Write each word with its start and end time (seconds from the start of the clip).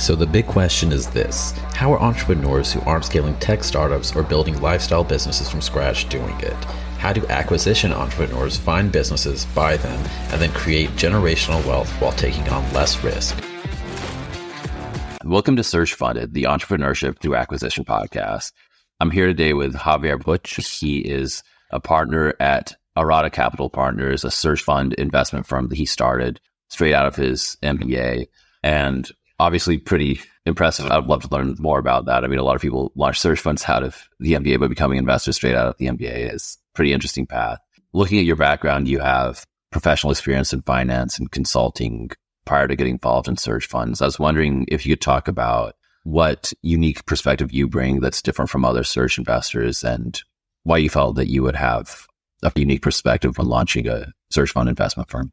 So, 0.00 0.16
the 0.16 0.26
big 0.26 0.46
question 0.46 0.92
is 0.92 1.08
this 1.08 1.52
How 1.74 1.92
are 1.92 2.00
entrepreneurs 2.00 2.72
who 2.72 2.80
aren't 2.88 3.04
scaling 3.04 3.34
tech 3.34 3.62
startups 3.62 4.16
or 4.16 4.22
building 4.22 4.58
lifestyle 4.62 5.04
businesses 5.04 5.50
from 5.50 5.60
scratch 5.60 6.08
doing 6.08 6.40
it? 6.40 6.56
How 6.96 7.12
do 7.12 7.26
acquisition 7.26 7.92
entrepreneurs 7.92 8.56
find 8.56 8.90
businesses, 8.90 9.44
buy 9.54 9.76
them, 9.76 10.02
and 10.30 10.40
then 10.40 10.52
create 10.52 10.88
generational 10.92 11.62
wealth 11.66 11.90
while 12.00 12.12
taking 12.12 12.48
on 12.48 12.72
less 12.72 13.04
risk? 13.04 13.38
Welcome 15.22 15.56
to 15.56 15.62
Search 15.62 15.92
Funded, 15.92 16.32
the 16.32 16.44
Entrepreneurship 16.44 17.20
Through 17.20 17.36
Acquisition 17.36 17.84
podcast. 17.84 18.52
I'm 19.00 19.10
here 19.10 19.26
today 19.26 19.52
with 19.52 19.74
Javier 19.74 20.18
Puig. 20.18 20.78
He 20.80 21.00
is 21.00 21.42
a 21.72 21.78
partner 21.78 22.32
at 22.40 22.74
Arada 22.96 23.30
Capital 23.30 23.68
Partners, 23.68 24.24
a 24.24 24.30
search 24.30 24.62
fund 24.62 24.94
investment 24.94 25.46
firm 25.46 25.68
that 25.68 25.76
he 25.76 25.84
started 25.84 26.40
straight 26.70 26.94
out 26.94 27.04
of 27.04 27.16
his 27.16 27.58
MBA. 27.62 28.28
And 28.62 29.10
obviously 29.40 29.78
pretty 29.78 30.20
impressive. 30.44 30.90
I'd 30.90 31.06
love 31.06 31.22
to 31.22 31.34
learn 31.34 31.56
more 31.58 31.78
about 31.78 32.04
that. 32.04 32.24
I 32.24 32.26
mean, 32.26 32.38
a 32.38 32.44
lot 32.44 32.56
of 32.56 32.62
people 32.62 32.92
launch 32.94 33.18
search 33.18 33.40
funds 33.40 33.64
out 33.66 33.82
of 33.82 34.08
the 34.20 34.34
MBA, 34.34 34.60
but 34.60 34.68
becoming 34.68 34.98
investors 34.98 35.36
straight 35.36 35.54
out 35.54 35.66
of 35.66 35.76
the 35.78 35.86
MBA 35.86 36.32
is 36.32 36.58
pretty 36.74 36.92
interesting 36.92 37.26
path. 37.26 37.58
Looking 37.92 38.18
at 38.18 38.26
your 38.26 38.36
background, 38.36 38.86
you 38.86 39.00
have 39.00 39.46
professional 39.72 40.10
experience 40.10 40.52
in 40.52 40.62
finance 40.62 41.18
and 41.18 41.30
consulting 41.30 42.10
prior 42.44 42.68
to 42.68 42.76
getting 42.76 42.94
involved 42.94 43.28
in 43.28 43.36
search 43.36 43.66
funds. 43.66 44.02
I 44.02 44.06
was 44.06 44.18
wondering 44.18 44.66
if 44.68 44.84
you 44.84 44.94
could 44.94 45.00
talk 45.00 45.26
about 45.26 45.74
what 46.04 46.52
unique 46.62 47.04
perspective 47.06 47.52
you 47.52 47.66
bring 47.66 48.00
that's 48.00 48.22
different 48.22 48.50
from 48.50 48.64
other 48.64 48.84
search 48.84 49.18
investors 49.18 49.82
and 49.84 50.22
why 50.64 50.78
you 50.78 50.90
felt 50.90 51.16
that 51.16 51.28
you 51.28 51.42
would 51.42 51.56
have 51.56 52.06
a 52.42 52.52
unique 52.56 52.82
perspective 52.82 53.38
when 53.38 53.48
launching 53.48 53.88
a 53.88 54.12
search 54.30 54.50
fund 54.50 54.68
investment 54.68 55.08
firm. 55.08 55.32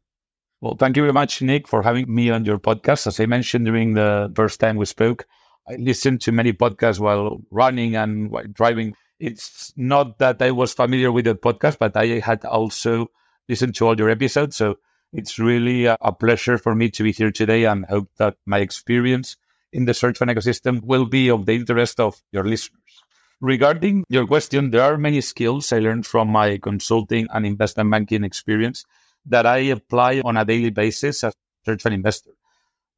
Well, 0.62 0.76
thank 0.76 0.98
you 0.98 1.04
very 1.04 1.14
much, 1.14 1.42
Nick, 1.42 1.68
for 1.68 1.84
having 1.84 2.14
me 2.14 2.30
on 2.30 2.46
your 2.46 2.58
podcast. 2.58 3.08
As 3.08 3.20
I 3.20 3.26
mentioned 3.26 3.66
during 3.66 3.94
the 3.94 4.32
first 4.36 4.60
time 4.60 4.76
we 4.78 4.86
spoke, 4.86 5.28
I 5.70 5.76
listened 5.76 6.22
to 6.22 6.32
many 6.32 6.54
podcasts 6.54 7.00
while 7.00 7.42
running 7.52 7.96
and 7.96 8.32
while 8.32 8.46
driving. 8.52 8.96
It's 9.20 9.72
not 9.78 10.18
that 10.20 10.42
I 10.42 10.52
was 10.52 10.74
familiar 10.74 11.12
with 11.12 11.26
the 11.26 11.36
podcast, 11.36 11.78
but 11.78 11.96
I 11.96 12.20
had 12.20 12.44
also 12.46 13.12
listened 13.48 13.76
to 13.76 13.88
all 13.88 13.98
your 13.98 14.10
episodes. 14.10 14.56
So 14.56 14.78
it's 15.14 15.38
really 15.38 15.86
a, 15.86 15.98
pleasure 16.20 16.58
for 16.58 16.74
me 16.74 16.90
to 16.92 17.04
be 17.04 17.12
here 17.12 17.32
today 17.32 17.66
and 17.66 17.86
hope 17.86 18.10
that 18.18 18.36
my 18.46 18.60
experience 18.60 19.38
in 19.72 19.86
the 19.86 19.94
search 19.94 20.18
fund 20.18 20.32
ecosystem 20.32 20.82
will 20.84 21.06
be 21.06 21.30
of 21.30 21.46
the 21.46 21.54
interest 21.54 22.00
of 22.00 22.22
your 22.32 22.44
listeners. 22.44 23.04
Regarding 23.42 24.04
your 24.10 24.26
question, 24.26 24.72
there 24.72 24.82
are 24.82 24.98
many 24.98 25.22
skills 25.22 25.72
I 25.72 25.80
learned 25.80 26.08
from 26.08 26.30
my 26.30 26.58
consulting 26.58 27.28
and 27.32 27.46
investment 27.46 27.92
banking 27.92 28.24
experience 28.24 28.86
that 29.28 29.46
I 29.46 29.58
apply 29.58 30.22
on 30.24 30.38
a 30.38 30.46
daily 30.46 30.70
basis 30.70 31.24
as 31.24 31.34
a 31.68 31.78
fund 31.78 31.96
investor. 31.96 32.32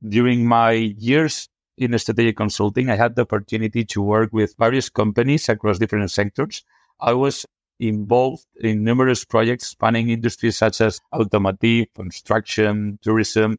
During 0.07 0.45
my 0.45 0.71
years 0.71 1.49
in 1.77 1.97
strategic 1.97 2.37
consulting, 2.37 2.89
I 2.89 2.95
had 2.95 3.15
the 3.15 3.23
opportunity 3.23 3.83
to 3.85 4.01
work 4.01 4.31
with 4.31 4.55
various 4.57 4.89
companies 4.89 5.49
across 5.49 5.79
different 5.79 6.11
sectors. 6.11 6.63
I 6.99 7.13
was 7.13 7.45
involved 7.79 8.45
in 8.59 8.83
numerous 8.83 9.23
projects 9.25 9.67
spanning 9.67 10.09
industries 10.09 10.57
such 10.57 10.81
as 10.81 10.99
automotive, 11.13 11.87
construction, 11.95 12.99
tourism, 13.01 13.57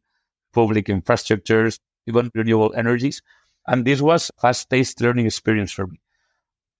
public 0.52 0.86
infrastructures, 0.86 1.78
even 2.06 2.30
renewable 2.34 2.74
energies. 2.74 3.22
And 3.66 3.84
this 3.84 4.00
was 4.00 4.30
a 4.30 4.40
fast-paced 4.40 5.00
learning 5.00 5.26
experience 5.26 5.72
for 5.72 5.86
me 5.86 6.00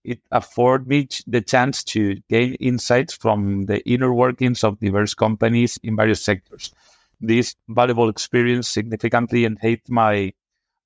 it 0.04 0.20
afforded 0.30 0.88
me 0.88 1.08
the 1.26 1.40
chance 1.40 1.84
to 1.84 2.16
gain 2.28 2.54
insights 2.54 3.14
from 3.14 3.66
the 3.66 3.86
inner 3.88 4.12
workings 4.12 4.64
of 4.64 4.80
diverse 4.80 5.14
companies 5.14 5.78
in 5.82 5.96
various 5.96 6.22
sectors. 6.24 6.72
This 7.20 7.54
valuable 7.68 8.08
experience 8.08 8.68
significantly 8.68 9.44
enhanced 9.44 9.90
my 9.90 10.32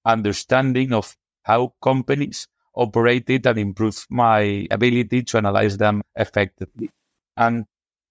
understanding 0.04 0.92
of 0.92 1.16
how 1.42 1.74
companies 1.80 2.48
operated 2.74 3.46
and 3.46 3.58
improved 3.58 4.04
my 4.10 4.66
ability 4.70 5.22
to 5.22 5.38
analyze 5.38 5.76
them 5.76 6.02
effectively. 6.16 6.90
And 7.36 7.66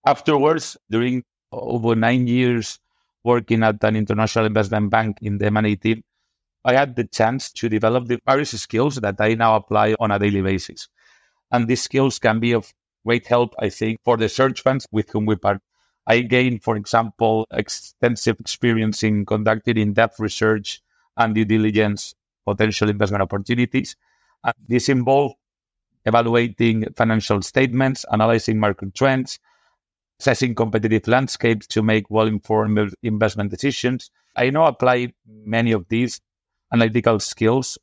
afterwards, 0.05 0.78
during 0.89 1.23
over 1.51 1.95
nine 1.95 2.28
years 2.28 2.79
working 3.23 3.63
at 3.63 3.83
an 3.83 3.95
international 3.95 4.45
investment 4.45 4.89
bank 4.89 5.17
in 5.22 5.38
the 5.38 5.47
M&A 5.47 5.75
team, 5.75 6.03
I 6.66 6.74
had 6.74 6.96
the 6.96 7.03
chance 7.03 7.51
to 7.53 7.69
develop 7.69 8.07
the 8.07 8.19
various 8.25 8.51
skills 8.62 8.96
that 8.96 9.19
I 9.19 9.34
now 9.34 9.56
apply 9.56 9.96
on 10.00 10.12
a 10.12 10.19
daily 10.19 10.41
basis. 10.41 10.88
And 11.51 11.68
these 11.68 11.81
skills 11.81 12.19
can 12.19 12.40
be 12.40 12.53
of 12.53 12.74
great 13.06 13.28
help, 13.28 13.53
I 13.59 13.69
think, 13.69 14.00
for 14.03 14.18
the 14.18 14.29
search 14.29 14.62
funds 14.62 14.88
with 14.91 15.09
whom 15.09 15.25
we 15.25 15.35
partner. 15.35 15.62
I 16.07 16.22
gained, 16.22 16.63
for 16.63 16.75
example, 16.75 17.47
extensive 17.52 18.40
experience 18.40 19.03
in 19.03 19.25
conducting 19.25 19.78
in-depth 19.78 20.19
research 20.19 20.81
and 21.18 21.34
due 21.35 21.46
diligence 21.46 22.16
potential 22.46 22.90
investment 22.90 23.22
opportunities. 23.22 23.96
And 24.44 24.53
this 24.68 24.90
involved 24.90 25.35
evaluating 26.06 26.85
financial 26.96 27.41
statements, 27.41 28.06
analyzing 28.12 28.59
market 28.59 28.94
trends, 28.94 29.40
assessing 30.19 30.56
competitive 30.56 31.07
landscapes 31.07 31.68
to 31.68 31.81
make 31.81 32.09
well-informed 32.09 32.94
investment 33.03 33.52
decisions. 33.52 34.12
I 34.35 34.50
now 34.50 34.66
apply 34.66 35.13
many 35.25 35.72
of 35.72 35.88
these 35.88 36.19
analytical 36.73 37.19
skills 37.19 37.78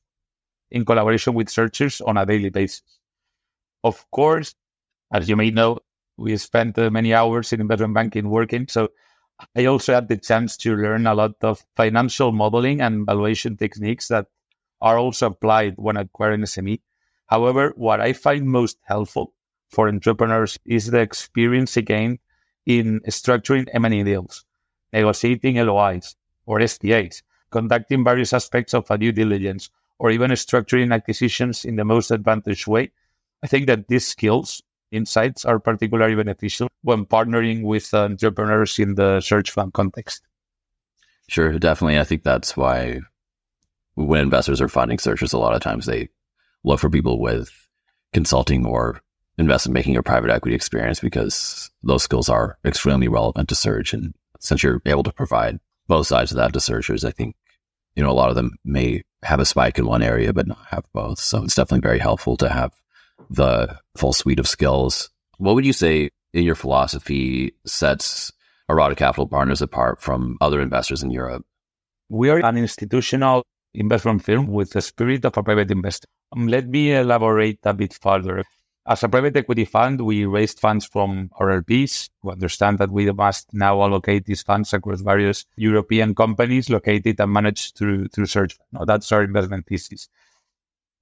in 0.71 0.85
collaboration 0.85 1.35
with 1.35 1.49
searchers 1.49 2.01
on 2.01 2.17
a 2.17 2.27
daily 2.27 2.51
basis. 2.51 2.83
Of 3.83 4.11
course, 4.11 4.55
as 5.13 5.29
you 5.29 5.37
may 5.37 5.51
know, 5.51 5.79
we 6.17 6.37
spent 6.37 6.79
uh, 6.79 6.91
many 6.91 7.15
hours 7.15 7.53
in 7.53 7.61
investment 7.61 7.95
banking 7.95 8.29
working. 8.29 8.67
So 8.69 8.91
I 9.57 9.65
also 9.65 9.95
had 9.95 10.09
the 10.09 10.19
chance 10.19 10.57
to 10.59 10.77
learn 10.77 11.07
a 11.07 11.15
lot 11.15 11.33
of 11.43 11.65
financial 11.77 12.31
modeling 12.31 12.81
and 12.81 13.07
valuation 13.07 13.57
techniques 13.57 14.09
that 14.09 14.27
are 14.81 14.99
also 14.99 15.29
applied 15.29 15.75
when 15.77 15.97
acquiring 15.97 16.43
SME. 16.43 16.81
However, 17.27 17.73
what 17.77 18.01
I 18.01 18.13
find 18.13 18.47
most 18.47 18.79
helpful 18.85 19.33
for 19.71 19.89
entrepreneurs 19.89 20.59
is 20.65 20.87
the 20.87 21.01
experience 21.01 21.77
again 21.77 22.19
in 22.67 23.01
structuring 23.09 23.69
M&A 23.73 24.03
deals, 24.03 24.45
negotiating 24.93 25.57
LOIs 25.57 26.17
or 26.45 26.61
SPAs, 26.67 27.23
conducting 27.51 28.05
various 28.05 28.33
aspects 28.33 28.75
of 28.75 28.91
a 28.91 28.99
due 28.99 29.13
diligence, 29.13 29.71
or 29.99 30.11
even 30.11 30.31
structuring 30.33 30.95
acquisitions 30.95 31.65
in 31.65 31.77
the 31.77 31.85
most 31.85 32.11
advantageous 32.11 32.67
way 32.67 32.91
I 33.43 33.47
think 33.47 33.67
that 33.67 33.89
these 33.89 34.07
skills, 34.07 34.63
insights, 34.91 35.45
are 35.45 35.59
particularly 35.59 36.15
beneficial 36.15 36.69
when 36.83 37.07
partnering 37.07 37.63
with 37.63 37.93
entrepreneurs 37.95 38.79
in 38.79 38.95
the 38.95 39.21
search 39.21 39.51
fund 39.51 39.73
context. 39.73 40.23
Sure, 41.29 41.59
definitely. 41.59 41.99
I 41.99 42.05
think 42.05 42.23
that's 42.23 42.57
why 42.57 43.01
when 43.95 44.23
investors 44.23 44.61
are 44.61 44.69
funding 44.69 44.99
searchers, 44.99 45.33
a 45.33 45.39
lot 45.39 45.55
of 45.55 45.63
times 45.63 45.87
they 45.87 46.09
look 46.65 46.81
for 46.81 46.91
people 46.91 47.21
with 47.21 47.51
consulting 48.13 48.67
or 48.67 49.01
investment 49.39 49.75
banking 49.75 49.97
or 49.97 50.03
private 50.03 50.31
equity 50.31 50.55
experience 50.55 51.01
because 51.01 51.71
those 51.83 52.03
skills 52.03 52.29
are 52.29 52.59
extremely 52.65 53.09
relevant 53.09 53.49
to 53.49 53.55
search. 53.55 53.95
And 53.95 54.13
since 54.39 54.63
you're 54.63 54.83
able 54.85 55.05
to 55.05 55.13
provide 55.13 55.61
both 55.87 56.09
sides 56.09 56.31
of 56.31 56.37
that 56.37 56.53
to 56.53 56.61
searchers, 56.61 57.05
I 57.05 57.11
think, 57.11 57.37
you 57.97 58.03
know, 58.03 58.11
a 58.11 58.13
lot 58.13 58.31
of 58.31 58.37
them 58.37 58.57
may 58.65 59.03
have 59.23 59.41
a 59.41 59.45
spike 59.45 59.79
in 59.79 59.87
one 59.87 60.03
area, 60.03 60.33
but 60.33 60.47
not 60.47 60.65
have 60.71 60.85
both. 60.93 61.19
So 61.19 61.45
it's 61.45 61.55
definitely 61.55 61.87
very 61.87 61.99
helpful 61.99 62.37
to 62.39 62.49
have 62.49 62.73
the 63.29 63.79
full 63.97 64.13
suite 64.13 64.39
of 64.39 64.49
skills. 64.49 65.11
What 65.39 65.55
would 65.55 65.67
you 65.67 65.73
say 65.73 66.11
in 66.33 66.45
your 66.45 66.55
philosophy 66.55 67.53
sets 67.67 68.33
Arada 68.71 68.97
Capital 68.97 69.27
Partners 69.27 69.63
apart 69.63 70.01
from 70.01 70.39
other 70.41 70.61
investors 70.61 71.03
in 71.03 71.11
Europe? 71.11 71.45
We 72.09 72.31
are 72.31 72.39
an 72.39 72.57
institutional 72.57 73.45
investment 73.75 74.25
firm 74.25 74.47
with 74.49 74.71
the 74.71 74.81
spirit 74.81 75.25
of 75.25 75.37
a 75.37 75.43
private 75.43 75.71
investor. 75.71 76.07
Um, 76.33 76.49
let 76.49 76.69
me 76.69 76.95
elaborate 76.95 77.61
a 77.65 77.75
bit 77.75 77.99
further. 78.01 78.45
As 78.87 79.03
a 79.03 79.09
private 79.09 79.37
equity 79.37 79.65
fund, 79.65 80.01
we 80.01 80.25
raised 80.25 80.59
funds 80.59 80.87
from 80.87 81.31
our 81.39 81.61
LPs 81.61 82.09
who 82.23 82.31
understand 82.31 82.79
that 82.79 82.91
we 82.91 83.11
must 83.13 83.53
now 83.53 83.83
allocate 83.83 84.25
these 84.25 84.43
funds 84.43 84.73
across 84.73 85.03
various 85.03 85.45
European 85.57 86.15
companies 86.15 86.71
located 86.71 87.21
and 87.21 87.33
managed 87.33 87.77
through 87.77 88.09
through 88.09 88.27
search. 88.27 88.59
Now, 88.73 88.85
that's 88.85 89.13
our 89.13 89.23
investment 89.23 89.67
thesis. 89.67 90.09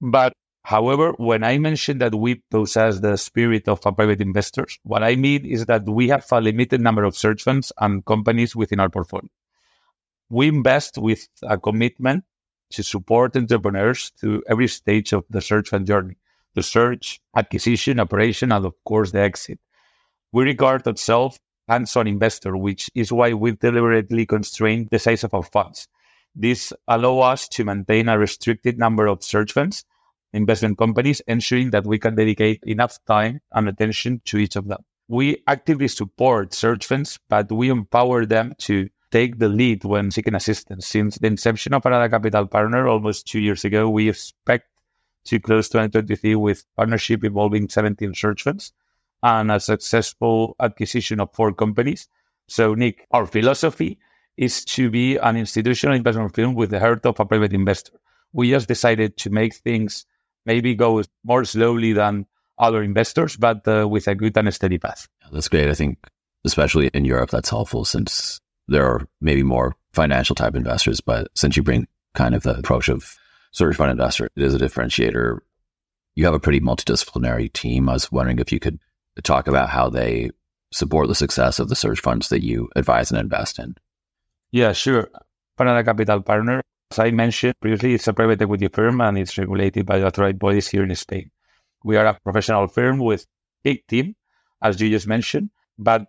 But 0.01 0.33
However, 0.69 1.13
when 1.17 1.45
I 1.45 1.57
mention 1.57 1.97
that 1.99 2.15
we 2.15 2.43
possess 2.51 3.01
the 3.01 3.17
spirit 3.17 3.69
of 3.69 3.81
a 3.87 3.93
private 3.93 4.21
investor, 4.21 4.67
what 4.83 5.03
I 5.03 5.17
mean 5.17 5.47
is 5.47 5.65
that 5.65 5.89
we 5.89 6.09
have 6.09 6.27
a 6.31 6.43
limited 6.43 6.83
number 6.83 7.05
of 7.05 7.17
search 7.17 7.43
funds 7.43 7.73
and 7.79 8.05
companies 8.05 8.55
within 8.55 8.79
our 8.79 8.91
portfolio. 8.91 9.31
We 10.29 10.49
invest 10.49 10.99
with 10.99 11.27
a 11.43 11.57
commitment 11.57 12.25
to 12.73 12.83
support 12.83 13.35
entrepreneurs 13.35 14.13
through 14.21 14.43
every 14.47 14.69
stage 14.69 15.15
of 15.15 15.25
the 15.31 15.41
search 15.41 15.71
fund 15.71 15.87
journey, 15.87 16.17
the 16.59 16.63
search, 16.63 17.21
acquisition, 17.37 18.01
operation, 18.01 18.51
and 18.53 18.67
of 18.67 18.75
course 18.85 19.13
the 19.13 19.21
exit. 19.21 19.59
We 20.33 20.45
regard 20.45 20.87
ourselves 20.87 21.39
hands-on 21.69 22.09
investor, 22.09 22.57
which 22.57 22.91
is 22.95 23.13
why 23.13 23.33
we've 23.33 23.59
deliberately 23.59 24.27
constrained 24.27 24.89
the 24.91 24.99
size 24.99 25.23
of 25.23 25.35
our 25.35 25.45
funds. 25.45 25.87
This 26.35 26.73
allows 26.89 27.33
us 27.33 27.49
to 27.49 27.65
maintain 27.65 28.09
a 28.09 28.19
restricted 28.19 28.79
number 28.79 29.07
of 29.07 29.23
search 29.23 29.53
funds 29.53 29.85
investment 30.33 30.77
companies, 30.77 31.23
ensuring 31.27 31.71
that 31.71 31.87
we 31.87 31.99
can 31.99 32.15
dedicate 32.15 32.63
enough 32.67 32.99
time 33.07 33.41
and 33.53 33.69
attention 33.69 34.21
to 34.27 34.37
each 34.37 34.57
of 34.57 34.69
them. 34.69 34.83
We 35.09 35.43
actively 35.47 35.89
support 35.89 36.53
search 36.53 36.85
funds, 36.85 37.19
but 37.31 37.51
we 37.51 37.71
empower 37.71 38.27
them 38.27 38.55
to 38.69 38.91
take 39.11 39.39
the 39.39 39.49
lead 39.49 39.85
when 39.85 40.11
seeking 40.11 40.35
assistance. 40.35 40.87
Since 40.87 41.17
the 41.17 41.29
inception 41.29 41.73
of 41.73 41.83
Arada 41.83 42.11
Capital 42.11 42.47
Partner 42.47 42.87
almost 42.87 43.27
two 43.27 43.41
years 43.41 43.65
ago, 43.65 43.89
we 43.89 44.11
expect 44.11 44.67
to 45.29 45.39
close 45.39 45.69
2023 45.69 46.35
with 46.37 46.65
partnership 46.77 47.23
involving 47.23 47.69
17 47.69 48.15
search 48.15 48.43
funds 48.43 48.73
and 49.23 49.51
a 49.51 49.61
successful 49.61 50.57
acquisition 50.61 51.21
of 51.21 51.33
four 51.35 51.53
companies. 51.53 52.09
So, 52.47 52.75
Nick, 52.75 53.07
our 53.11 53.27
philosophy 53.27 53.99
is 54.37 54.65
to 54.65 54.91
be 54.91 55.17
an 55.17 55.37
institutional 55.37 55.97
investment 55.97 56.35
firm 56.35 56.55
with 56.55 56.71
the 56.71 56.81
heart 56.81 57.05
of 57.05 57.21
a 57.21 57.25
private 57.27 57.53
investor. 57.53 57.93
We 58.33 58.51
just 58.51 58.69
decided 58.69 59.17
to 59.19 59.31
make 59.31 59.55
things 59.55 60.07
maybe 60.47 60.75
go 60.75 61.03
more 61.25 61.45
slowly 61.45 61.93
than 61.93 62.27
other 62.59 62.83
investors, 62.83 63.37
but 63.37 63.67
uh, 63.69 63.87
with 63.89 64.09
a 64.09 64.15
good 64.15 64.37
and 64.37 64.53
steady 64.55 64.79
path. 64.79 65.09
That's 65.31 65.49
great. 65.49 65.69
I 65.69 65.75
think, 65.75 65.99
especially 66.45 66.89
in 66.95 67.05
Europe, 67.05 67.31
that's 67.31 67.51
helpful 67.51 67.85
since 67.85 68.41
there 68.67 68.87
are 68.87 69.07
maybe 69.21 69.43
more 69.43 69.77
financial 69.93 70.35
type 70.35 70.55
investors, 70.55 71.01
but 71.01 71.29
since 71.35 71.57
you 71.57 71.63
bring 71.63 71.87
kind 72.15 72.35
of 72.35 72.45
the 72.45 72.57
approach 72.57 72.89
of 72.89 73.19
search 73.53 73.77
fund 73.77 73.91
investor, 73.91 74.29
it 74.37 74.43
is 74.43 74.55
a 74.55 74.59
differentiator. 74.59 75.39
You 76.15 76.25
have 76.25 76.35
a 76.35 76.41
pretty 76.41 76.61
multidisciplinary 76.61 77.53
team. 77.53 77.89
I 77.89 77.95
was 77.95 78.11
wondering 78.11 78.39
if 78.39 78.53
you 78.53 78.59
could 78.59 78.79
talk 79.23 79.49
about 79.49 79.69
how 79.71 79.89
they 79.89 80.31
support 80.73 81.09
the 81.09 81.15
success 81.15 81.59
of 81.59 81.69
the 81.69 81.77
search 81.77 82.01
funds 82.01 82.29
that 82.29 82.43
you 82.43 82.69
advise 82.77 83.11
and 83.11 83.21
invest 83.21 83.59
in. 83.59 83.77
Yeah, 84.51 84.73
sure. 84.73 85.09
Arada 85.59 85.85
Capital 85.85 86.23
Partner, 86.23 86.63
as 86.91 86.99
I 86.99 87.11
mentioned 87.11 87.55
previously, 87.61 87.95
it's 87.95 88.09
a 88.09 88.13
private 88.13 88.41
equity 88.41 88.69
firm 88.69 89.01
and 89.01 89.19
it's 89.19 89.37
regulated 89.37 89.87
by 89.87 89.99
the 89.99 90.07
authorized 90.07 90.39
bodies 90.39 90.69
here 90.69 90.85
in 90.85 90.95
Spain. 90.95 91.31
We 91.85 91.97
are 91.97 92.07
a 92.07 92.19
professional 92.23 92.69
firm 92.69 92.99
with 92.99 93.27
big 93.63 93.87
team, 93.87 94.15
as 94.63 94.81
you 94.81 94.91
just 94.91 95.07
mentioned. 95.07 95.51
But 95.79 96.07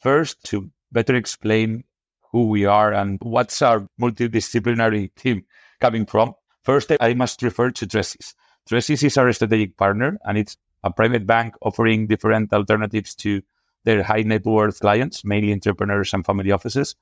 first, 0.00 0.42
to 0.44 0.70
better 0.92 1.14
explain 1.14 1.84
who 2.32 2.48
we 2.48 2.66
are 2.66 2.92
and 2.92 3.18
what's 3.22 3.62
our 3.62 3.88
multidisciplinary 4.00 5.14
team 5.14 5.44
coming 5.80 6.06
from, 6.06 6.34
first 6.68 6.92
I 7.00 7.14
must 7.14 7.40
refer 7.40 7.70
to 7.70 7.86
Tressis. 7.86 8.34
Tressis 8.68 9.02
is 9.02 9.16
our 9.16 9.32
strategic 9.32 9.78
partner 9.78 10.18
and 10.26 10.36
it's 10.36 10.58
a 10.84 10.92
private 10.92 11.26
bank 11.26 11.54
offering 11.62 12.06
different 12.06 12.52
alternatives 12.52 13.14
to 13.22 13.40
their 13.84 14.02
high 14.02 14.20
net 14.20 14.44
worth 14.44 14.80
clients, 14.80 15.24
mainly 15.24 15.50
entrepreneurs 15.50 16.12
and 16.12 16.26
family 16.26 16.52
offices. 16.52 16.94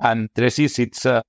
And 0.00 0.28
Tressis, 0.34 0.78
it's 0.78 1.06
a 1.06 1.22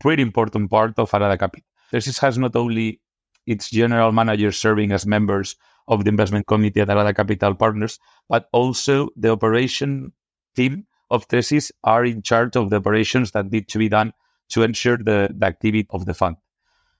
pretty 0.00 0.22
important 0.22 0.70
part 0.70 0.98
of 0.98 1.10
Arada 1.10 1.38
Capital. 1.38 1.66
Tressis 1.92 2.18
has 2.20 2.38
not 2.38 2.56
only 2.56 3.02
its 3.46 3.68
general 3.68 4.10
managers 4.10 4.56
serving 4.56 4.92
as 4.92 5.04
members 5.04 5.54
of 5.86 6.04
the 6.04 6.08
investment 6.08 6.46
committee 6.46 6.80
at 6.80 6.88
Arada 6.88 7.14
Capital 7.14 7.54
Partners, 7.54 7.98
but 8.26 8.48
also 8.52 9.10
the 9.16 9.30
operation 9.30 10.14
team 10.56 10.86
of 11.10 11.28
Tressis 11.28 11.70
are 11.84 12.06
in 12.06 12.22
charge 12.22 12.56
of 12.56 12.70
the 12.70 12.76
operations 12.76 13.32
that 13.32 13.52
need 13.52 13.68
to 13.68 13.78
be 13.78 13.90
done 13.90 14.14
to 14.48 14.62
ensure 14.62 14.96
the, 14.96 15.28
the 15.36 15.44
activity 15.44 15.86
of 15.90 16.06
the 16.06 16.14
fund. 16.14 16.36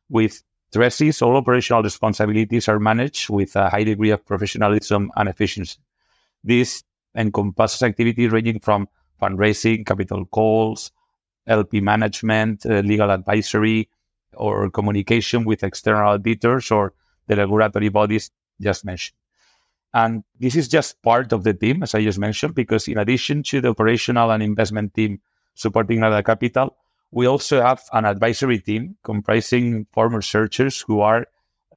With 0.09 0.43
Tressis, 0.73 1.23
all 1.23 1.37
operational 1.37 1.83
responsibilities 1.83 2.69
are 2.69 2.81
managed 2.81 3.31
with 3.31 3.55
a 3.57 3.71
high 3.71 3.85
degree 3.85 4.11
of 4.11 4.25
professionalism 4.27 5.11
and 5.17 5.29
efficiency. 5.29 5.79
This 6.43 6.83
encompasses 7.15 7.83
activities 7.83 8.31
ranging 8.31 8.61
from 8.61 8.89
fundraising, 9.21 9.87
capital 9.87 10.27
calls, 10.27 10.91
LP 11.47 11.81
management, 11.81 12.67
uh, 12.67 12.81
legal 12.81 13.11
advisory, 13.11 13.89
or 14.35 14.71
communication 14.71 15.45
with 15.45 15.63
external 15.63 16.11
auditors 16.11 16.71
or 16.71 16.93
the 17.27 17.37
regulatory 17.37 17.89
bodies 17.89 18.31
just 18.61 18.85
mentioned. 18.85 19.17
And 19.93 20.25
this 20.41 20.57
is 20.57 20.67
just 20.67 21.01
part 21.03 21.33
of 21.33 21.45
the 21.45 21.55
team, 21.55 21.85
as 21.85 21.95
I 21.95 22.03
just 22.03 22.19
mentioned, 22.19 22.55
because 22.55 22.89
in 22.89 22.99
addition 22.99 23.45
to 23.45 23.61
the 23.61 23.69
operational 23.69 24.33
and 24.33 24.43
investment 24.43 24.93
team 24.93 25.21
supporting 25.55 26.01
Arada 26.01 26.25
Capital, 26.25 26.77
we 27.15 27.27
also 27.27 27.63
have 27.63 27.81
an 27.93 28.05
advisory 28.05 28.59
team 28.59 28.97
comprising 29.05 29.87
former 29.93 30.21
searchers 30.21 30.81
who 30.81 30.99
are 30.99 31.27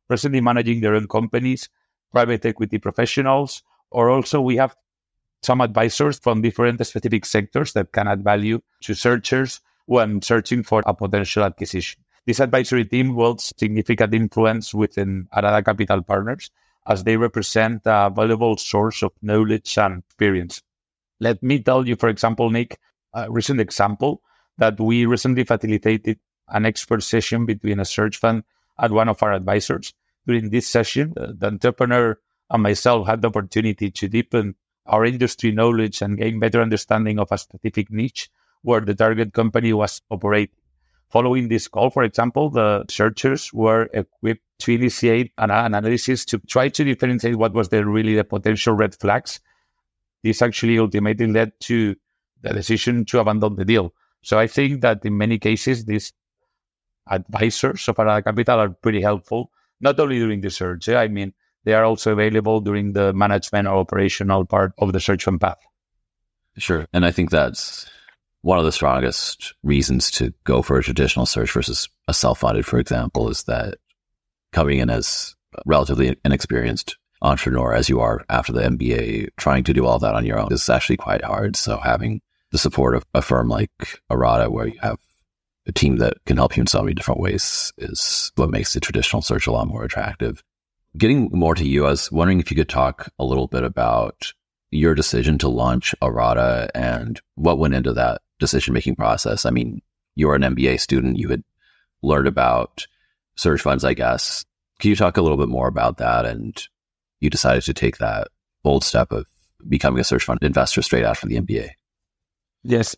presently 0.07 0.41
managing 0.41 0.81
their 0.81 0.95
own 0.95 1.07
companies, 1.07 1.69
private 2.11 2.43
equity 2.43 2.79
professionals, 2.79 3.61
or 3.91 4.09
also 4.09 4.41
we 4.41 4.55
have 4.55 4.75
some 5.43 5.61
advisors 5.61 6.17
from 6.17 6.41
different 6.41 6.83
specific 6.83 7.23
sectors 7.23 7.73
that 7.73 7.91
can 7.91 8.07
add 8.07 8.23
value 8.23 8.59
to 8.81 8.95
searchers 8.95 9.61
when 9.85 10.23
searching 10.23 10.63
for 10.63 10.81
a 10.87 10.93
potential 10.93 11.43
acquisition. 11.43 12.01
This 12.25 12.39
advisory 12.39 12.85
team 12.85 13.15
wields 13.15 13.53
significant 13.57 14.15
influence 14.15 14.73
within 14.73 15.27
Arada 15.31 15.63
Capital 15.63 16.01
Partners 16.01 16.49
as 16.87 17.03
they 17.03 17.15
represent 17.15 17.83
a 17.85 18.09
valuable 18.09 18.57
source 18.57 19.03
of 19.03 19.11
knowledge 19.21 19.77
and 19.77 19.99
experience. 19.99 20.63
Let 21.19 21.43
me 21.43 21.61
tell 21.61 21.87
you, 21.87 21.95
for 21.95 22.09
example, 22.09 22.49
Nick, 22.49 22.79
a 23.13 23.29
recent 23.29 23.61
example 23.61 24.23
that 24.57 24.79
we 24.79 25.05
recently 25.05 25.43
facilitated 25.43 26.19
an 26.49 26.65
expert 26.65 27.03
session 27.03 27.45
between 27.45 27.79
a 27.79 27.85
search 27.85 28.17
fund 28.17 28.43
and 28.77 28.93
one 28.93 29.09
of 29.09 29.21
our 29.21 29.33
advisors. 29.33 29.93
During 30.25 30.49
this 30.49 30.67
session, 30.67 31.13
uh, 31.17 31.33
the 31.37 31.47
entrepreneur 31.47 32.17
and 32.49 32.63
myself 32.63 33.07
had 33.07 33.21
the 33.21 33.27
opportunity 33.27 33.91
to 33.91 34.07
deepen 34.07 34.55
our 34.85 35.05
industry 35.05 35.51
knowledge 35.51 36.01
and 36.01 36.17
gain 36.17 36.39
better 36.39 36.61
understanding 36.61 37.19
of 37.19 37.31
a 37.31 37.37
specific 37.37 37.91
niche 37.91 38.29
where 38.61 38.81
the 38.81 38.95
target 38.95 39.33
company 39.33 39.73
was 39.73 40.01
operating. 40.09 40.55
Following 41.09 41.47
this 41.47 41.67
call, 41.67 41.89
for 41.89 42.03
example, 42.03 42.49
the 42.49 42.83
searchers 42.89 43.53
were 43.53 43.89
equipped 43.93 44.43
to 44.59 44.73
initiate 44.73 45.31
an 45.37 45.51
analysis 45.51 46.25
to 46.25 46.39
try 46.39 46.67
to 46.67 46.83
differentiate 46.83 47.37
what 47.37 47.53
was 47.53 47.69
the 47.69 47.85
really 47.85 48.15
the 48.15 48.25
potential 48.25 48.73
red 48.73 48.93
flags. 48.95 49.39
This 50.23 50.41
actually 50.41 50.79
ultimately 50.79 51.27
led 51.27 51.53
to 51.61 51.95
the 52.41 52.53
decision 52.53 53.05
to 53.05 53.19
abandon 53.19 53.55
the 53.55 53.63
deal. 53.63 53.93
So 54.27 54.37
I 54.37 54.47
think 54.47 54.81
that 54.81 55.05
in 55.05 55.17
many 55.17 55.39
cases, 55.39 55.85
these 55.85 56.11
advisors 57.09 57.87
of 57.87 57.95
Arada 57.95 58.25
Capital 58.25 58.59
are 58.59 58.69
pretty 58.71 58.99
helpful, 58.99 59.51
not 59.79 59.97
only 60.01 60.19
during 60.19 60.41
the 60.41 60.49
search. 60.49 60.89
Eh? 60.89 60.99
I 60.99 61.07
mean, 61.07 61.33
they 61.63 61.73
are 61.73 61.85
also 61.85 62.11
available 62.11 62.59
during 62.59 62.91
the 62.91 63.13
management 63.13 63.69
or 63.69 63.77
operational 63.77 64.43
part 64.43 64.73
of 64.79 64.91
the 64.91 64.99
search 64.99 65.23
fund 65.23 65.39
path. 65.39 65.59
Sure. 66.57 66.85
And 66.91 67.05
I 67.05 67.11
think 67.11 67.29
that's 67.29 67.89
one 68.41 68.59
of 68.59 68.65
the 68.65 68.73
strongest 68.73 69.53
reasons 69.63 70.11
to 70.11 70.33
go 70.43 70.61
for 70.61 70.77
a 70.77 70.83
traditional 70.83 71.25
search 71.25 71.53
versus 71.53 71.87
a 72.09 72.13
self-funded, 72.13 72.65
for 72.65 72.79
example, 72.79 73.29
is 73.29 73.43
that 73.43 73.75
coming 74.51 74.79
in 74.79 74.89
as 74.89 75.37
relatively 75.65 76.17
inexperienced 76.25 76.97
entrepreneur 77.21 77.73
as 77.73 77.87
you 77.87 78.01
are 78.01 78.25
after 78.27 78.51
the 78.51 78.63
MBA, 78.63 79.29
trying 79.37 79.63
to 79.63 79.73
do 79.73 79.85
all 79.85 79.99
that 79.99 80.15
on 80.15 80.25
your 80.25 80.37
own 80.37 80.51
is 80.51 80.67
actually 80.67 80.97
quite 80.97 81.23
hard. 81.23 81.55
So 81.55 81.77
having 81.77 82.19
the 82.51 82.57
support 82.57 82.95
of 82.95 83.05
a 83.13 83.21
firm 83.21 83.49
like 83.49 83.69
Arada, 84.11 84.49
where 84.49 84.67
you 84.67 84.79
have 84.81 84.99
a 85.67 85.71
team 85.71 85.97
that 85.97 86.13
can 86.25 86.37
help 86.37 86.55
you 86.55 86.61
in 86.61 86.67
so 86.67 86.81
many 86.81 86.93
different 86.93 87.19
ways, 87.19 87.73
is 87.77 88.31
what 88.35 88.49
makes 88.49 88.73
the 88.73 88.79
traditional 88.79 89.21
search 89.21 89.47
a 89.47 89.51
lot 89.51 89.67
more 89.67 89.83
attractive. 89.83 90.43
Getting 90.97 91.29
more 91.31 91.55
to 91.55 91.67
you, 91.67 91.85
I 91.85 91.89
was 91.89 92.11
wondering 92.11 92.39
if 92.39 92.49
you 92.49 92.57
could 92.57 92.69
talk 92.69 93.09
a 93.19 93.25
little 93.25 93.47
bit 93.47 93.63
about 93.63 94.33
your 94.71 94.95
decision 94.95 95.37
to 95.39 95.47
launch 95.47 95.93
Arada 96.01 96.69
and 96.73 97.21
what 97.35 97.59
went 97.59 97.73
into 97.73 97.93
that 97.93 98.21
decision 98.39 98.73
making 98.73 98.95
process. 98.95 99.45
I 99.45 99.49
mean, 99.49 99.81
you're 100.15 100.35
an 100.35 100.41
MBA 100.41 100.79
student, 100.79 101.17
you 101.17 101.29
had 101.29 101.43
learned 102.01 102.27
about 102.27 102.87
search 103.35 103.61
funds, 103.61 103.83
I 103.83 103.93
guess. 103.93 104.45
Can 104.79 104.89
you 104.89 104.95
talk 104.95 105.17
a 105.17 105.21
little 105.21 105.37
bit 105.37 105.49
more 105.49 105.67
about 105.67 105.97
that? 105.97 106.25
And 106.25 106.61
you 107.19 107.29
decided 107.29 107.63
to 107.63 107.73
take 107.73 107.97
that 107.97 108.27
bold 108.63 108.83
step 108.83 109.11
of 109.11 109.25
becoming 109.67 109.99
a 109.99 110.03
search 110.03 110.23
fund 110.23 110.39
investor 110.41 110.81
straight 110.81 111.05
after 111.05 111.27
the 111.27 111.39
MBA. 111.39 111.71
Yes. 112.67 112.97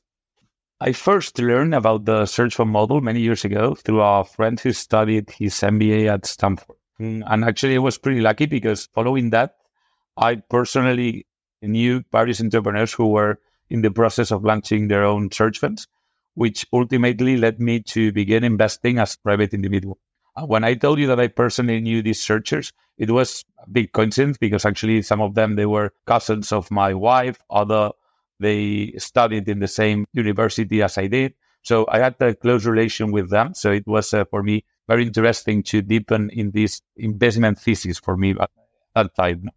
I 0.82 0.94
first 0.94 1.38
learned 1.38 1.76
about 1.76 2.06
the 2.06 2.26
search 2.26 2.56
fund 2.56 2.72
model 2.72 3.02
many 3.02 3.20
years 3.20 3.46
ago 3.46 3.76
through 3.76 4.02
a 4.02 4.24
friend 4.24 4.60
who 4.60 4.74
studied 4.74 5.30
his 5.30 5.54
MBA 5.54 6.12
at 6.12 6.26
Stanford. 6.26 6.78
Mm, 7.00 7.22
and 7.28 7.46
actually, 7.46 7.76
I 7.76 7.78
was 7.78 8.00
pretty 8.00 8.20
lucky 8.20 8.48
because 8.48 8.88
following 8.88 9.30
that, 9.30 9.58
I 10.18 10.38
personally 10.38 11.28
knew 11.62 12.04
various 12.12 12.42
entrepreneurs 12.42 12.94
who 12.94 13.10
were 13.10 13.38
in 13.70 13.84
the 13.84 13.92
process 13.92 14.32
of 14.32 14.44
launching 14.44 14.88
their 14.88 15.04
own 15.04 15.32
search 15.32 15.60
funds, 15.60 15.88
which 16.34 16.66
ultimately 16.74 17.38
led 17.38 17.60
me 17.60 17.82
to 17.94 18.12
begin 18.12 18.44
investing 18.44 18.98
as 18.98 19.14
a 19.14 19.20
private 19.20 19.54
individual. 19.54 20.00
when 20.48 20.64
I 20.64 20.74
told 20.74 20.98
you 20.98 21.06
that 21.08 21.20
I 21.20 21.28
personally 21.28 21.80
knew 21.80 22.02
these 22.02 22.20
searchers, 22.20 22.74
it 22.98 23.12
was 23.12 23.46
a 23.64 23.70
big 23.70 23.92
coincidence 23.92 24.38
because 24.40 24.66
actually 24.66 25.04
some 25.04 25.22
of 25.22 25.36
them 25.36 25.58
they 25.58 25.68
were 25.68 25.94
cousins 26.08 26.52
of 26.52 26.72
my 26.72 26.96
wife, 26.96 27.38
other 27.52 27.92
they 28.40 28.94
studied 28.98 29.48
in 29.48 29.60
the 29.60 29.68
same 29.68 30.06
university 30.14 30.82
as 30.82 30.98
I 30.98 31.08
did. 31.08 31.34
So 31.62 31.86
I 31.90 32.00
had 32.00 32.16
a 32.22 32.36
close 32.36 32.66
relation 32.66 33.12
with 33.12 33.30
them. 33.30 33.54
So 33.54 33.72
it 33.72 33.86
was 33.86 34.14
uh, 34.14 34.26
for 34.26 34.44
me 34.44 34.64
very 34.88 35.06
interesting 35.06 35.62
to 35.64 35.82
deepen 35.82 36.30
in 36.32 36.52
this 36.52 36.82
investment 36.96 37.60
thesis 37.60 38.00
for 38.00 38.18
me 38.18 38.32
at 38.40 38.50
that 38.96 39.16
time. 39.16 39.50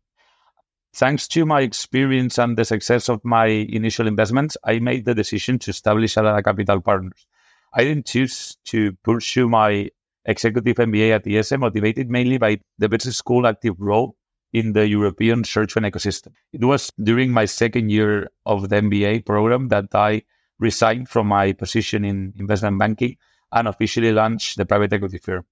Thanks 0.95 1.27
to 1.29 1.47
my 1.47 1.63
experience 1.63 2.39
and 2.39 2.57
the 2.57 2.67
success 2.67 3.09
of 3.09 3.25
my 3.25 3.47
initial 3.47 4.07
investments, 4.07 4.59
I 4.63 4.79
made 4.79 5.07
the 5.07 5.15
decision 5.15 5.59
to 5.61 5.71
establish 5.71 6.17
Arada 6.17 6.45
Capital 6.45 6.83
Partners. 6.83 7.27
I 7.73 7.85
didn't 7.85 8.07
choose 8.07 8.59
to 8.67 8.93
pursue 9.03 9.49
my 9.49 9.89
executive 10.27 10.77
MBA 10.77 11.15
at 11.15 11.25
IESE, 11.25 11.59
motivated 11.59 12.11
mainly 12.11 12.37
by 12.37 12.61
the 12.79 12.91
business 12.91 13.17
school 13.17 13.47
active 13.47 13.77
role 13.79 14.17
in 14.53 14.73
the 14.73 14.87
European 14.87 15.45
search 15.45 15.73
fund 15.73 15.87
ecosystem. 15.87 16.33
It 16.53 16.65
was 16.65 16.93
during 17.03 17.31
my 17.33 17.47
second 17.47 17.91
year 17.91 18.29
of 18.45 18.69
the 18.69 18.77
MBA 18.77 19.25
program 19.25 19.69
that 19.69 19.95
I 19.95 20.23
resigned 20.59 21.09
from 21.09 21.27
my 21.27 21.53
position 21.53 22.05
in 22.05 22.35
investment 22.39 22.79
banking 22.79 23.17
and 23.51 23.67
officially 23.67 24.13
launched 24.13 24.57
the 24.57 24.67
private 24.67 24.93
equity 24.93 25.19
firm. 25.19 25.45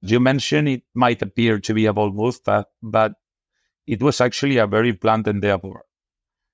You 0.00 0.20
mentioned 0.20 0.68
it 0.68 0.82
might 0.94 1.22
appear 1.22 1.60
to 1.60 1.74
be 1.74 1.86
a 1.86 1.92
bold 1.92 2.16
move, 2.16 2.40
but, 2.44 2.68
but 2.82 3.14
it 3.86 4.02
was 4.02 4.20
actually 4.20 4.58
a 4.58 4.66
very 4.66 4.92
planned 4.92 5.28
endeavor. 5.28 5.84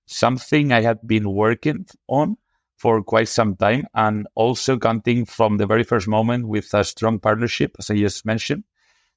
Something 0.06 0.72
I 0.72 0.80
had 0.80 1.06
been 1.06 1.30
working 1.32 1.86
on 2.08 2.36
for 2.76 3.02
quite 3.02 3.28
some 3.28 3.56
time 3.56 3.86
and 3.94 4.26
also 4.34 4.78
counting 4.78 5.24
from 5.24 5.56
the 5.56 5.66
very 5.66 5.82
first 5.82 6.08
moment 6.08 6.48
with 6.48 6.72
a 6.74 6.84
strong 6.84 7.18
partnership, 7.18 7.76
as 7.78 7.90
I 7.90 7.96
just 7.96 8.24
mentioned, 8.24 8.64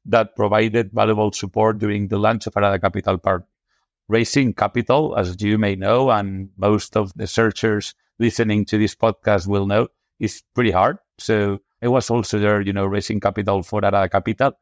that 0.05 0.36
provided 0.36 0.91
valuable 0.91 1.31
support 1.31 1.77
during 1.77 2.08
the 2.08 2.17
launch 2.17 2.48
of 2.48 2.53
Arada 2.53 2.81
Capital 2.81 3.17
Partners. 3.17 3.48
Raising 4.08 4.53
capital, 4.53 5.15
as 5.17 5.41
you 5.41 5.58
may 5.58 5.75
know, 5.75 6.12
and 6.12 6.50
most 6.58 6.98
of 6.98 7.13
the 7.15 7.27
searchers 7.27 7.93
listening 8.20 8.65
to 8.65 8.77
this 8.77 8.93
podcast 8.93 9.48
will 9.48 9.65
know, 9.65 9.88
is 10.20 10.43
pretty 10.53 10.72
hard. 10.72 10.98
So 11.17 11.60
I 11.81 11.88
was 11.88 12.10
also 12.10 12.39
there, 12.39 12.62
you 12.62 12.74
know, 12.74 12.86
raising 12.86 13.20
capital 13.20 13.63
for 13.63 13.81
Arada 13.81 14.12
Capital. 14.12 14.53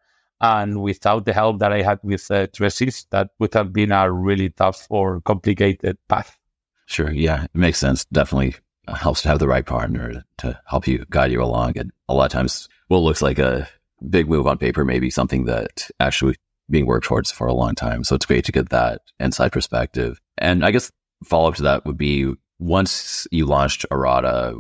And 0.42 0.82
without 0.82 1.26
the 1.26 1.34
help 1.34 1.60
that 1.60 1.74
I 1.74 1.82
had 1.82 2.00
with 2.04 2.30
uh, 2.32 2.48
Tressis, 2.48 3.06
that 3.10 3.32
would 3.40 3.54
have 3.54 3.74
been 3.74 3.92
a 3.92 4.12
really 4.12 4.50
tough 4.50 4.88
or 4.90 5.20
complicated 5.22 5.98
path. 6.08 6.38
Sure. 6.86 7.12
Yeah, 7.12 7.44
it 7.44 7.52
makes 7.54 7.78
sense. 7.78 8.06
Definitely 8.06 8.56
helps 8.88 9.22
to 9.24 9.28
have 9.30 9.40
the 9.40 9.48
right 9.48 9.66
partner 9.66 10.24
to 10.38 10.60
help 10.66 10.88
you 10.88 11.06
guide 11.10 11.32
you 11.32 11.44
along. 11.44 11.78
And 11.78 11.92
a 12.08 12.14
lot 12.14 12.26
of 12.26 12.32
times, 12.32 12.70
what 12.88 13.00
looks 13.00 13.22
like 13.22 13.38
a 13.38 13.68
big 14.08 14.30
move 14.30 14.48
on 14.48 14.58
paper 14.58 14.86
may 14.86 15.00
be 15.00 15.10
something 15.10 15.46
that 15.46 15.90
actually 16.00 16.36
being 16.70 16.86
worked 16.86 17.06
towards 17.06 17.32
for 17.32 17.48
a 17.48 17.54
long 17.54 17.76
time. 17.76 18.04
So 18.04 18.16
it's 18.16 18.26
great 18.26 18.46
to 18.46 18.52
get 18.52 18.70
that 18.70 19.02
inside 19.20 19.52
perspective. 19.52 20.20
And 20.38 20.64
I 20.64 20.72
guess 20.72 20.92
follow 21.26 21.50
up 21.50 21.56
to 21.56 21.64
that 21.64 21.86
would 21.86 21.98
be 21.98 22.32
once 22.60 23.28
you 23.32 23.46
launched 23.46 23.86
Arada, 23.92 24.60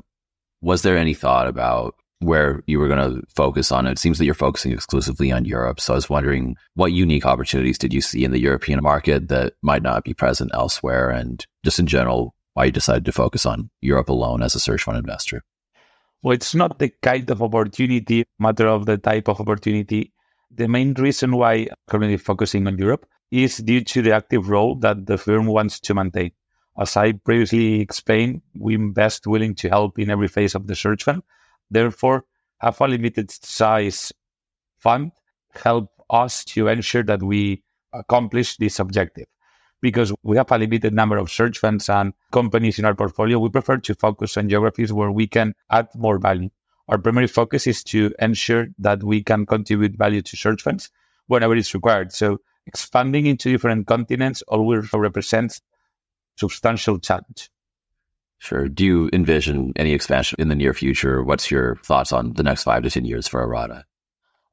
was 0.62 0.82
there 0.82 0.98
any 0.98 1.14
thought 1.14 1.48
about 1.48 1.96
where 2.20 2.64
you 2.68 2.80
were 2.80 2.88
going 2.88 3.16
to 3.16 3.22
focus 3.34 3.72
on? 3.72 3.88
It 3.88 4.00
seems 4.00 4.18
that 4.18 4.26
you're 4.26 4.34
focusing 4.34 4.72
exclusively 4.72 5.32
on 5.32 5.46
Europe. 5.46 5.80
So 5.80 5.94
I 5.94 5.96
was 5.96 6.10
wondering 6.10 6.56
what 6.74 6.92
unique 6.92 7.26
opportunities 7.26 7.78
did 7.78 7.94
you 7.94 8.02
see 8.02 8.26
in 8.26 8.32
the 8.32 8.40
European 8.40 8.82
market 8.82 9.30
that 9.30 9.54
might 9.62 9.84
not 9.84 10.04
be 10.04 10.14
present 10.14 10.52
elsewhere? 10.54 11.10
And 11.10 11.46
just 11.64 11.80
in 11.80 11.88
general, 11.88 12.34
why 12.56 12.66
you 12.66 12.72
decided 12.72 13.06
to 13.06 13.12
focus 13.12 13.46
on 13.46 13.70
Europe 13.82 14.10
alone 14.10 14.42
as 14.42 14.56
a 14.56 14.60
search 14.60 14.84
fund 14.84 14.98
investor? 14.98 15.44
Well, 16.22 16.34
it's 16.34 16.54
not 16.54 16.80
the 16.80 16.92
kind 17.02 17.30
of 17.30 17.42
opportunity, 17.42 18.26
matter 18.40 18.68
of 18.68 18.86
the 18.86 18.98
type 18.98 19.30
of 19.30 19.40
opportunity. 19.40 20.12
The 20.52 20.68
main 20.68 20.94
reason 20.94 21.36
why 21.36 21.54
I'm 21.54 21.68
currently 21.88 22.18
focusing 22.18 22.68
on 22.68 22.78
Europe 22.78 23.06
is 23.32 23.58
due 23.58 23.82
to 23.86 24.02
the 24.02 24.12
active 24.12 24.50
role 24.50 24.76
that 24.80 25.06
the 25.06 25.18
firm 25.18 25.46
wants 25.46 25.80
to 25.82 25.94
maintain. 25.94 26.32
As 26.78 26.98
I 26.98 27.14
previously 27.14 27.80
explained, 27.80 28.42
we're 28.56 28.78
invest 28.78 29.28
willing 29.28 29.56
to 29.56 29.70
help 29.70 29.98
in 29.98 30.10
every 30.10 30.28
phase 30.28 30.56
of 30.56 30.68
the 30.68 30.76
search 30.76 31.04
fund. 31.04 31.22
Therefore, 31.72 32.26
have 32.60 32.82
a 32.82 32.88
limited 32.88 33.32
size 33.32 34.12
fund 34.78 35.12
help 35.54 35.90
us 36.10 36.44
to 36.46 36.68
ensure 36.68 37.04
that 37.04 37.24
we 37.24 37.64
accomplish 37.94 38.58
this 38.58 38.80
objective 38.80 39.26
because 39.82 40.14
we 40.24 40.38
have 40.38 40.52
a 40.52 40.58
limited 40.58 40.94
number 40.94 41.18
of 41.18 41.32
search 41.32 41.58
funds 41.58 41.90
and 41.90 42.14
companies 42.32 42.80
in 42.80 42.86
our 42.86 42.96
portfolio, 42.96 43.40
we 43.40 43.50
prefer 43.50 43.78
to 43.78 43.96
focus 43.96 44.38
on 44.38 44.50
geographies 44.50 44.92
where 44.92 45.12
we 45.12 45.28
can 45.28 45.54
add 45.70 45.88
more 45.96 46.20
value. 46.20 46.50
Our 46.88 46.98
primary 46.98 47.28
focus 47.28 47.68
is 47.68 47.84
to 47.86 48.14
ensure 48.20 48.68
that 48.80 49.04
we 49.04 49.24
can 49.24 49.46
contribute 49.46 49.96
value 49.96 50.22
to 50.24 50.38
search 50.38 50.64
funds 50.64 50.90
whenever 51.28 51.56
it's 51.56 51.74
required. 51.74 52.12
So 52.12 52.40
expanding 52.66 53.28
into 53.28 53.52
different 53.52 53.88
continents 53.88 54.42
always 54.48 54.92
represents 54.94 55.62
substantial 56.36 57.00
challenge. 57.00 57.50
Sure. 58.40 58.68
Do 58.70 58.86
you 58.86 59.10
envision 59.12 59.74
any 59.76 59.94
expansion 59.94 60.38
in 60.40 60.48
the 60.48 60.56
near 60.56 60.74
future? 60.74 61.22
What's 61.24 61.52
your 61.52 61.76
thoughts 61.84 62.14
on 62.14 62.34
the 62.34 62.44
next 62.44 62.64
five 62.64 62.84
to 62.84 62.90
10 62.90 63.06
years 63.06 63.28
for 63.28 63.46
Arada? 63.46 63.84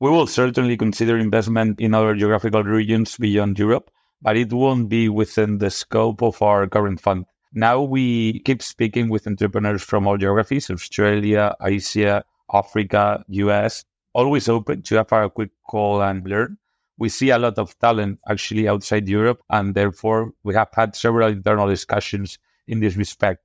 We 0.00 0.10
will 0.10 0.26
certainly 0.26 0.76
consider 0.76 1.16
investment 1.16 1.80
in 1.80 1.94
other 1.94 2.14
geographical 2.14 2.64
regions 2.64 3.16
beyond 3.16 3.58
Europe 3.58 3.90
but 4.22 4.36
it 4.36 4.52
won't 4.52 4.88
be 4.88 5.08
within 5.08 5.58
the 5.58 5.70
scope 5.70 6.22
of 6.22 6.40
our 6.42 6.66
current 6.66 7.00
fund. 7.00 7.26
Now 7.52 7.80
we 7.80 8.40
keep 8.40 8.62
speaking 8.62 9.08
with 9.08 9.26
entrepreneurs 9.26 9.82
from 9.82 10.06
all 10.06 10.16
geographies 10.16 10.70
Australia, 10.70 11.54
Asia, 11.62 12.24
Africa, 12.52 13.24
US, 13.28 13.84
always 14.12 14.48
open 14.48 14.82
to 14.82 14.96
have 14.96 15.12
a 15.12 15.30
quick 15.30 15.50
call 15.68 16.02
and 16.02 16.26
learn. 16.26 16.58
We 16.98 17.08
see 17.08 17.30
a 17.30 17.38
lot 17.38 17.58
of 17.58 17.78
talent 17.78 18.20
actually 18.28 18.68
outside 18.68 19.08
Europe, 19.08 19.42
and 19.50 19.74
therefore 19.74 20.32
we 20.42 20.54
have 20.54 20.68
had 20.72 20.96
several 20.96 21.28
internal 21.28 21.68
discussions 21.68 22.38
in 22.66 22.80
this 22.80 22.96
respect. 22.96 23.42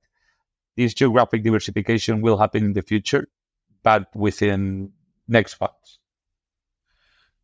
This 0.76 0.94
geographic 0.94 1.42
diversification 1.42 2.22
will 2.22 2.38
happen 2.38 2.64
in 2.64 2.72
the 2.72 2.82
future, 2.82 3.28
but 3.82 4.08
within 4.14 4.92
next 5.28 5.54
funds. 5.54 5.98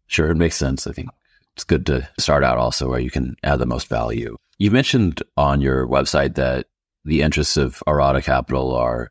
Sure, 0.06 0.30
it 0.30 0.36
makes 0.36 0.56
sense. 0.56 0.86
I 0.86 0.92
think 0.92 1.10
it's 1.58 1.64
good 1.64 1.86
to 1.86 2.08
start 2.20 2.44
out 2.44 2.56
also 2.56 2.88
where 2.88 3.00
you 3.00 3.10
can 3.10 3.34
add 3.42 3.58
the 3.58 3.66
most 3.66 3.88
value. 3.88 4.36
You 4.58 4.70
mentioned 4.70 5.24
on 5.36 5.60
your 5.60 5.88
website 5.88 6.36
that 6.36 6.66
the 7.04 7.22
interests 7.22 7.56
of 7.56 7.82
Arada 7.84 8.22
Capital 8.22 8.72
are 8.76 9.10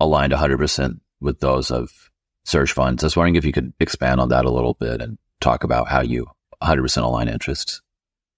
aligned 0.00 0.32
100% 0.32 1.00
with 1.20 1.40
those 1.40 1.70
of 1.70 2.10
search 2.46 2.72
funds. 2.72 3.04
I 3.04 3.06
was 3.08 3.16
wondering 3.16 3.36
if 3.36 3.44
you 3.44 3.52
could 3.52 3.74
expand 3.78 4.22
on 4.22 4.30
that 4.30 4.46
a 4.46 4.50
little 4.50 4.72
bit 4.72 5.02
and 5.02 5.18
talk 5.42 5.64
about 5.64 5.86
how 5.86 6.00
you 6.00 6.28
100% 6.62 7.02
align 7.02 7.28
interests. 7.28 7.82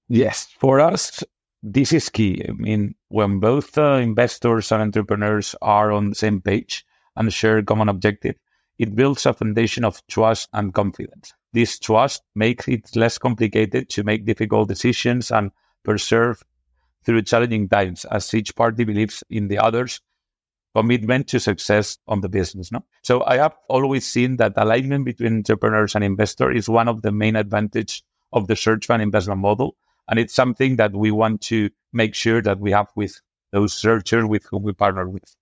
Yes, 0.09 0.49
for 0.59 0.81
us, 0.81 1.23
this 1.63 1.93
is 1.93 2.09
key. 2.09 2.45
I 2.49 2.53
mean, 2.55 2.97
when 3.07 3.39
both 3.39 3.79
uh, 3.79 4.01
investors 4.03 4.73
and 4.73 4.83
entrepreneurs 4.83 5.55
are 5.63 5.93
on 5.93 6.09
the 6.09 6.17
same 6.17 6.41
page 6.41 6.85
and 7.15 7.33
share 7.33 7.63
common 7.63 7.89
objective, 7.89 8.35
it 8.79 8.95
builds 8.95 9.27
a 9.27 9.33
foundation 9.33 9.85
of 9.85 10.05
trust 10.07 10.49
and 10.53 10.75
confidence. 10.75 11.33
This 11.53 11.79
trust 11.79 12.23
makes 12.35 12.67
it 12.69 12.97
less 12.97 13.19
complicated 13.19 13.89
to 13.91 14.03
make 14.03 14.27
difficult 14.27 14.69
decisions 14.69 15.31
and 15.31 15.51
persevere 15.85 16.37
through 17.05 17.23
challenging 17.23 17.69
times 17.69 18.05
as 18.07 18.33
each 18.35 18.57
party 18.57 18.85
believes 18.85 19.23
in 19.31 19.49
the 19.49 19.59
other's 19.59 20.01
commitment 20.75 21.29
to 21.29 21.39
success 21.39 21.99
on 22.09 22.21
the 22.21 22.29
business. 22.29 22.73
No? 22.73 22.85
So 23.03 23.25
I 23.25 23.37
have 23.37 23.55
always 23.69 24.07
seen 24.07 24.37
that 24.39 24.55
alignment 24.57 25.05
between 25.05 25.37
entrepreneurs 25.37 25.95
and 25.95 26.03
investors 26.03 26.57
is 26.57 26.69
one 26.69 26.89
of 26.89 27.03
the 27.03 27.13
main 27.13 27.37
advantages 27.37 28.03
of 28.33 28.49
the 28.49 28.57
search 28.57 28.87
fund 28.87 29.03
investment 29.03 29.41
model. 29.41 29.77
And 30.09 30.19
it's 30.19 30.35
something 30.35 30.77
that 30.77 30.93
we 30.93 31.11
want 31.11 31.41
to 31.43 31.71
make 31.93 32.15
sure 32.15 32.43
that 32.43 32.59
we 32.59 32.73
have 32.73 32.89
with 32.97 33.21
those 33.53 33.73
searchers 33.73 34.25
with 34.25 34.45
whom 34.51 34.65
we 34.65 34.73
partner 34.73 35.09
with. 35.09 35.37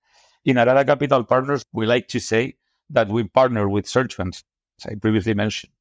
In 0.45 0.57
Arada 0.57 0.87
Capital 0.87 1.25
Partners, 1.25 1.65
we 1.73 1.87
like 1.87 2.09
to 2.09 2.21
say 2.21 2.57
that 2.93 3.09
we 3.09 3.25
partner 3.25 3.69
with 3.69 3.87
search 3.89 4.15
funds, 4.15 4.45
as 4.81 4.93
I 4.93 4.95
previously 4.95 5.35
mentioned. 5.35 5.73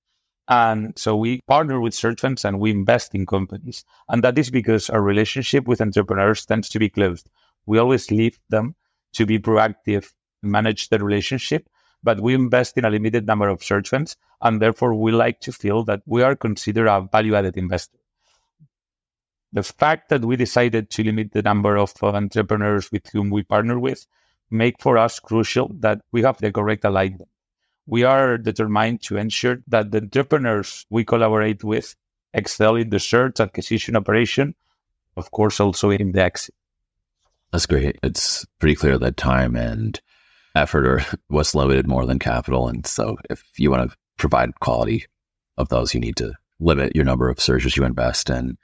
And 0.48 0.98
so 0.98 1.16
we 1.16 1.42
partner 1.48 1.80
with 1.80 1.94
search 1.94 2.22
funds 2.22 2.44
and 2.44 2.60
we 2.60 2.72
invest 2.72 3.16
in 3.16 3.26
companies. 3.26 3.86
And 4.10 4.24
that 4.24 4.38
is 4.38 4.50
because 4.50 4.90
our 4.90 5.02
relationship 5.02 5.68
with 5.68 5.82
entrepreneurs 5.82 6.46
tends 6.46 6.68
to 6.70 6.80
be 6.80 6.90
closed. 6.90 7.30
We 7.66 7.78
always 7.78 8.12
leave 8.12 8.40
them 8.50 8.76
to 9.14 9.26
be 9.26 9.40
proactive, 9.40 10.12
manage 10.42 10.90
the 10.90 11.00
relationship, 11.00 11.70
but 12.04 12.20
we 12.20 12.34
invest 12.34 12.78
in 12.78 12.86
a 12.86 12.90
limited 12.90 13.28
number 13.28 13.48
of 13.48 13.64
search 13.64 13.90
funds. 13.90 14.18
And 14.42 14.62
therefore, 14.62 14.96
we 14.96 15.12
like 15.12 15.40
to 15.42 15.52
feel 15.52 15.84
that 15.84 16.02
we 16.06 16.24
are 16.24 16.36
considered 16.36 16.88
a 16.88 17.02
value 17.02 17.36
added 17.36 17.58
investor. 17.58 18.00
The 19.54 19.64
fact 19.64 20.10
that 20.10 20.26
we 20.26 20.36
decided 20.36 20.90
to 20.92 21.04
limit 21.04 21.34
the 21.34 21.44
number 21.44 21.78
of 21.78 21.94
entrepreneurs 22.02 22.92
with 22.92 23.08
whom 23.12 23.30
we 23.30 23.44
partner 23.44 23.80
with 23.80 24.08
make 24.52 24.82
for 24.82 24.98
us 24.98 25.20
crucial 25.20 25.72
that 25.80 26.02
we 26.12 26.22
have 26.22 26.38
the 26.38 26.52
correct 26.52 26.86
alignment. 26.86 27.30
We 27.88 28.04
are 28.04 28.38
determined 28.38 29.02
to 29.04 29.18
ensure 29.18 29.64
that 29.68 29.92
the 29.92 30.00
entrepreneurs 30.00 30.86
we 30.90 31.04
collaborate 31.04 31.64
with 31.64 31.96
excel 32.34 32.76
in 32.76 32.90
the 32.90 33.00
search 33.00 33.40
acquisition 33.40 33.96
operation, 33.96 34.56
of 35.18 35.32
course, 35.32 35.60
also 35.60 35.90
in 35.90 36.12
the 36.12 36.22
exit. 36.22 36.56
That's 37.52 37.66
great. 37.66 37.98
It's 38.04 38.46
pretty 38.60 38.76
clear 38.76 38.98
that 38.98 39.18
time 39.18 39.56
and 39.56 40.00
effort 40.56 40.88
are 40.88 41.18
what's 41.28 41.56
limited 41.56 41.88
more 41.88 42.06
than 42.06 42.20
capital. 42.20 42.68
And 42.68 42.86
so 42.86 43.18
if 43.30 43.44
you 43.58 43.72
want 43.72 43.90
to 43.90 43.98
provide 44.18 44.60
quality 44.60 45.06
of 45.58 45.70
those, 45.70 45.94
you 45.94 46.00
need 46.00 46.18
to 46.18 46.34
limit 46.60 46.96
your 46.96 47.06
number 47.06 47.30
of 47.30 47.40
searches 47.40 47.76
you 47.76 47.84
invest 47.84 48.30
in. 48.30 48.58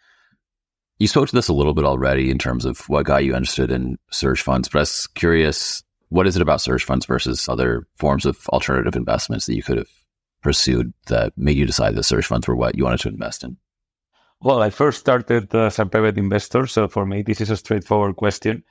You 1.00 1.08
spoke 1.08 1.28
to 1.30 1.36
this 1.36 1.48
a 1.48 1.54
little 1.54 1.76
bit 1.76 1.86
already 1.86 2.32
in 2.32 2.40
terms 2.40 2.66
of 2.66 2.80
what 2.90 3.06
got 3.06 3.24
you 3.24 3.36
interested 3.36 3.72
in 3.72 4.00
search 4.10 4.42
funds, 4.42 4.68
but 4.68 4.80
I 4.80 4.82
was 4.82 5.06
curious, 5.08 5.84
what 6.10 6.26
is 6.26 6.36
it 6.36 6.42
about 6.42 6.62
search 6.62 6.84
funds 6.84 7.06
versus 7.06 7.48
other 7.48 7.88
forms 7.98 8.26
of 8.26 8.48
alternative 8.50 8.96
investments 8.96 9.46
that 9.46 9.56
you 9.56 9.62
could 9.62 9.78
have 9.78 9.90
pursued 10.42 10.94
that 11.08 11.34
made 11.38 11.58
you 11.58 11.68
decide 11.68 11.94
that 11.96 12.04
search 12.04 12.26
funds 12.26 12.48
were 12.48 12.56
what 12.56 12.76
you 12.76 12.84
wanted 12.84 13.02
to 13.02 13.10
invest 13.10 13.44
in? 13.44 13.58
Well, 14.42 14.62
I 14.62 14.72
first 14.72 15.00
started 15.00 15.54
as 15.54 15.78
a 15.78 15.86
private 15.86 16.18
investor. 16.18 16.66
So 16.66 16.88
for 16.88 17.06
me, 17.06 17.22
this 17.22 17.42
is 17.42 17.52
a 17.52 17.58
straightforward 17.58 18.16
question 18.16 18.64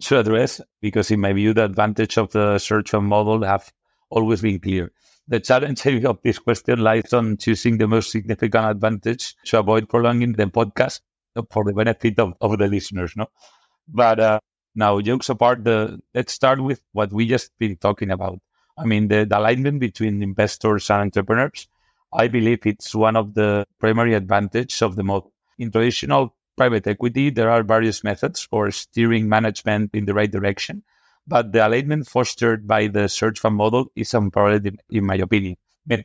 to 0.00 0.18
address 0.18 0.60
because 0.80 1.10
in 1.10 1.20
my 1.20 1.32
view, 1.32 1.54
the 1.54 1.64
advantage 1.64 2.18
of 2.18 2.32
the 2.32 2.58
search 2.58 2.90
fund 2.90 3.06
model 3.06 3.44
have 3.44 3.72
always 4.10 4.42
been 4.42 4.58
clear. 4.58 4.90
The 5.28 5.40
challenge 5.40 5.86
of 6.04 6.18
this 6.22 6.38
question 6.38 6.80
lies 6.80 7.12
on 7.12 7.36
choosing 7.36 7.78
the 7.78 7.86
most 7.86 8.10
significant 8.10 8.66
advantage 8.66 9.36
to 9.46 9.60
avoid 9.60 9.88
prolonging 9.88 10.32
the 10.32 10.46
podcast 10.46 11.00
for 11.50 11.64
the 11.64 11.72
benefit 11.72 12.18
of, 12.18 12.34
of 12.40 12.58
the 12.58 12.68
listeners. 12.68 13.14
No, 13.16 13.26
but 13.88 14.20
uh, 14.20 14.40
Now, 14.74 15.00
jokes 15.00 15.28
apart, 15.28 15.64
the, 15.64 15.98
let's 16.14 16.32
start 16.32 16.60
with 16.62 16.80
what 16.92 17.12
we 17.12 17.26
just 17.26 17.50
been 17.58 17.76
talking 17.76 18.10
about. 18.10 18.38
I 18.76 18.84
mean, 18.84 19.08
the, 19.08 19.24
the 19.24 19.36
alignment 19.36 19.80
between 19.80 20.22
investors 20.22 20.88
and 20.88 21.00
entrepreneurs. 21.00 21.66
I 22.12 22.28
believe 22.28 22.64
it's 22.64 22.94
one 22.94 23.16
of 23.16 23.34
the 23.34 23.66
primary 23.80 24.14
advantages 24.14 24.80
of 24.80 24.94
the 24.94 25.02
model. 25.02 25.32
In 25.58 25.72
traditional 25.72 26.36
private 26.56 26.86
equity, 26.86 27.30
there 27.30 27.50
are 27.50 27.64
various 27.64 28.04
methods 28.04 28.40
for 28.42 28.70
steering 28.70 29.28
management 29.28 29.90
in 29.94 30.04
the 30.04 30.14
right 30.14 30.30
direction, 30.30 30.84
but 31.26 31.50
the 31.52 31.66
alignment 31.66 32.06
fostered 32.06 32.68
by 32.68 32.86
the 32.86 33.08
search 33.08 33.40
fund 33.40 33.56
model 33.56 33.90
is 33.96 34.14
unparalleled, 34.14 34.66
in, 34.66 34.78
in 34.90 35.04
my 35.04 35.16
opinion. 35.16 35.56
Mean, 35.86 36.04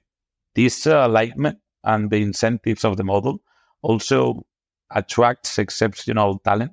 this 0.55 0.87
uh, 0.87 1.05
alignment 1.05 1.59
and 1.83 2.09
the 2.09 2.23
incentives 2.23 2.83
of 2.83 2.97
the 2.97 3.03
model 3.03 3.41
also 3.83 4.45
attracts 4.93 5.57
exceptional 5.57 6.39
talent, 6.39 6.71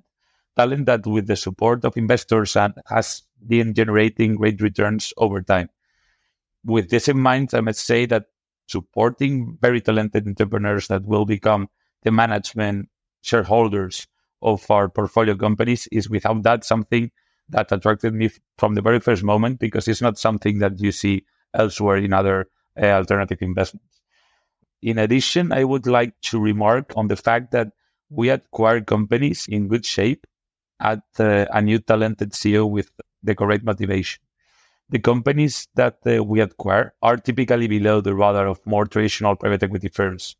talent 0.57 0.87
that 0.87 1.07
with 1.07 1.27
the 1.27 1.37
support 1.37 1.85
of 1.85 1.97
investors 1.97 2.57
and 2.57 2.75
has 2.89 3.23
been 3.47 3.75
generating 3.75 4.37
great 4.37 4.61
returns 4.61 5.13
over 5.17 5.43
time. 5.43 5.69
With 6.65 6.91
this 6.91 7.09
in 7.09 7.19
mind, 7.19 7.51
I 7.55 7.61
must 7.61 7.87
say 7.87 8.07
that 8.07 8.27
supporting 8.67 9.59
very 9.61 9.81
talented 9.81 10.27
entrepreneurs 10.27 10.89
that 10.89 11.05
will 11.05 11.25
become 11.25 11.69
the 12.03 12.11
management 12.11 12.89
shareholders 13.23 14.07
of 14.43 14.71
our 14.71 14.89
portfolio 14.89 15.35
companies 15.35 15.89
is 15.91 16.09
without 16.09 16.43
that 16.45 16.65
something 16.65 17.11
that 17.49 17.73
attracted 17.73 18.15
me 18.15 18.31
from 18.59 18.75
the 18.75 18.83
very 18.83 19.01
first 19.01 19.23
moment 19.23 19.59
because 19.59 19.89
it's 19.89 20.01
not 20.01 20.19
something 20.19 20.61
that 20.61 20.81
you 20.81 20.93
see 20.93 21.25
elsewhere 21.53 21.97
in 21.97 22.13
other 22.13 22.49
uh, 22.81 22.87
alternative 22.87 23.39
investments. 23.41 24.01
In 24.83 24.99
addition, 24.99 25.53
I 25.53 25.65
would 25.65 25.87
like 25.87 26.15
to 26.23 26.41
remark 26.41 26.93
on 26.97 27.09
the 27.09 27.17
fact 27.17 27.51
that 27.51 27.73
we 28.11 28.29
acquire 28.29 28.81
companies 28.81 29.47
in 29.49 29.69
good 29.69 29.87
shape 29.87 30.27
at 30.81 31.03
uh, 31.19 31.47
a 31.53 31.63
new 31.63 31.79
talented 31.79 32.33
CEO 32.33 32.69
with 32.69 32.91
the 33.23 33.35
correct 33.35 33.65
motivation. 33.65 34.21
The 34.89 34.99
companies 34.99 35.69
that 35.77 35.99
uh, 36.05 36.25
we 36.25 36.41
acquire 36.41 36.95
are 37.01 37.17
typically 37.17 37.69
below 37.69 38.01
the 38.01 38.15
radar 38.15 38.49
of 38.49 38.67
more 38.67 38.87
traditional 38.87 39.37
private 39.37 39.63
equity 39.63 39.89
firms. 39.89 40.37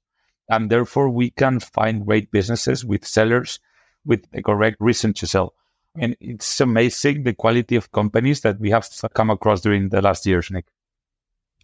And 0.49 0.69
therefore, 0.69 1.09
we 1.09 1.31
can 1.31 1.61
find 1.61 2.05
great 2.05 2.33
businesses 2.33 2.85
with 2.85 3.07
sellers 3.07 3.61
with 4.05 4.29
the 4.33 4.43
correct 4.43 4.79
reason 4.81 5.13
to 5.15 5.27
sell. 5.27 5.55
And 5.97 6.17
it's 6.21 6.61
amazing 6.61 7.23
the 7.23 7.35
quality 7.35 7.77
of 7.77 7.93
companies 7.93 8.41
that 8.41 8.59
we 8.59 8.71
have 8.71 8.89
come 9.15 9.31
across 9.31 9.61
during 9.61 9.91
the 9.91 10.03
last 10.03 10.27
years, 10.27 10.51
Nick. 10.51 10.67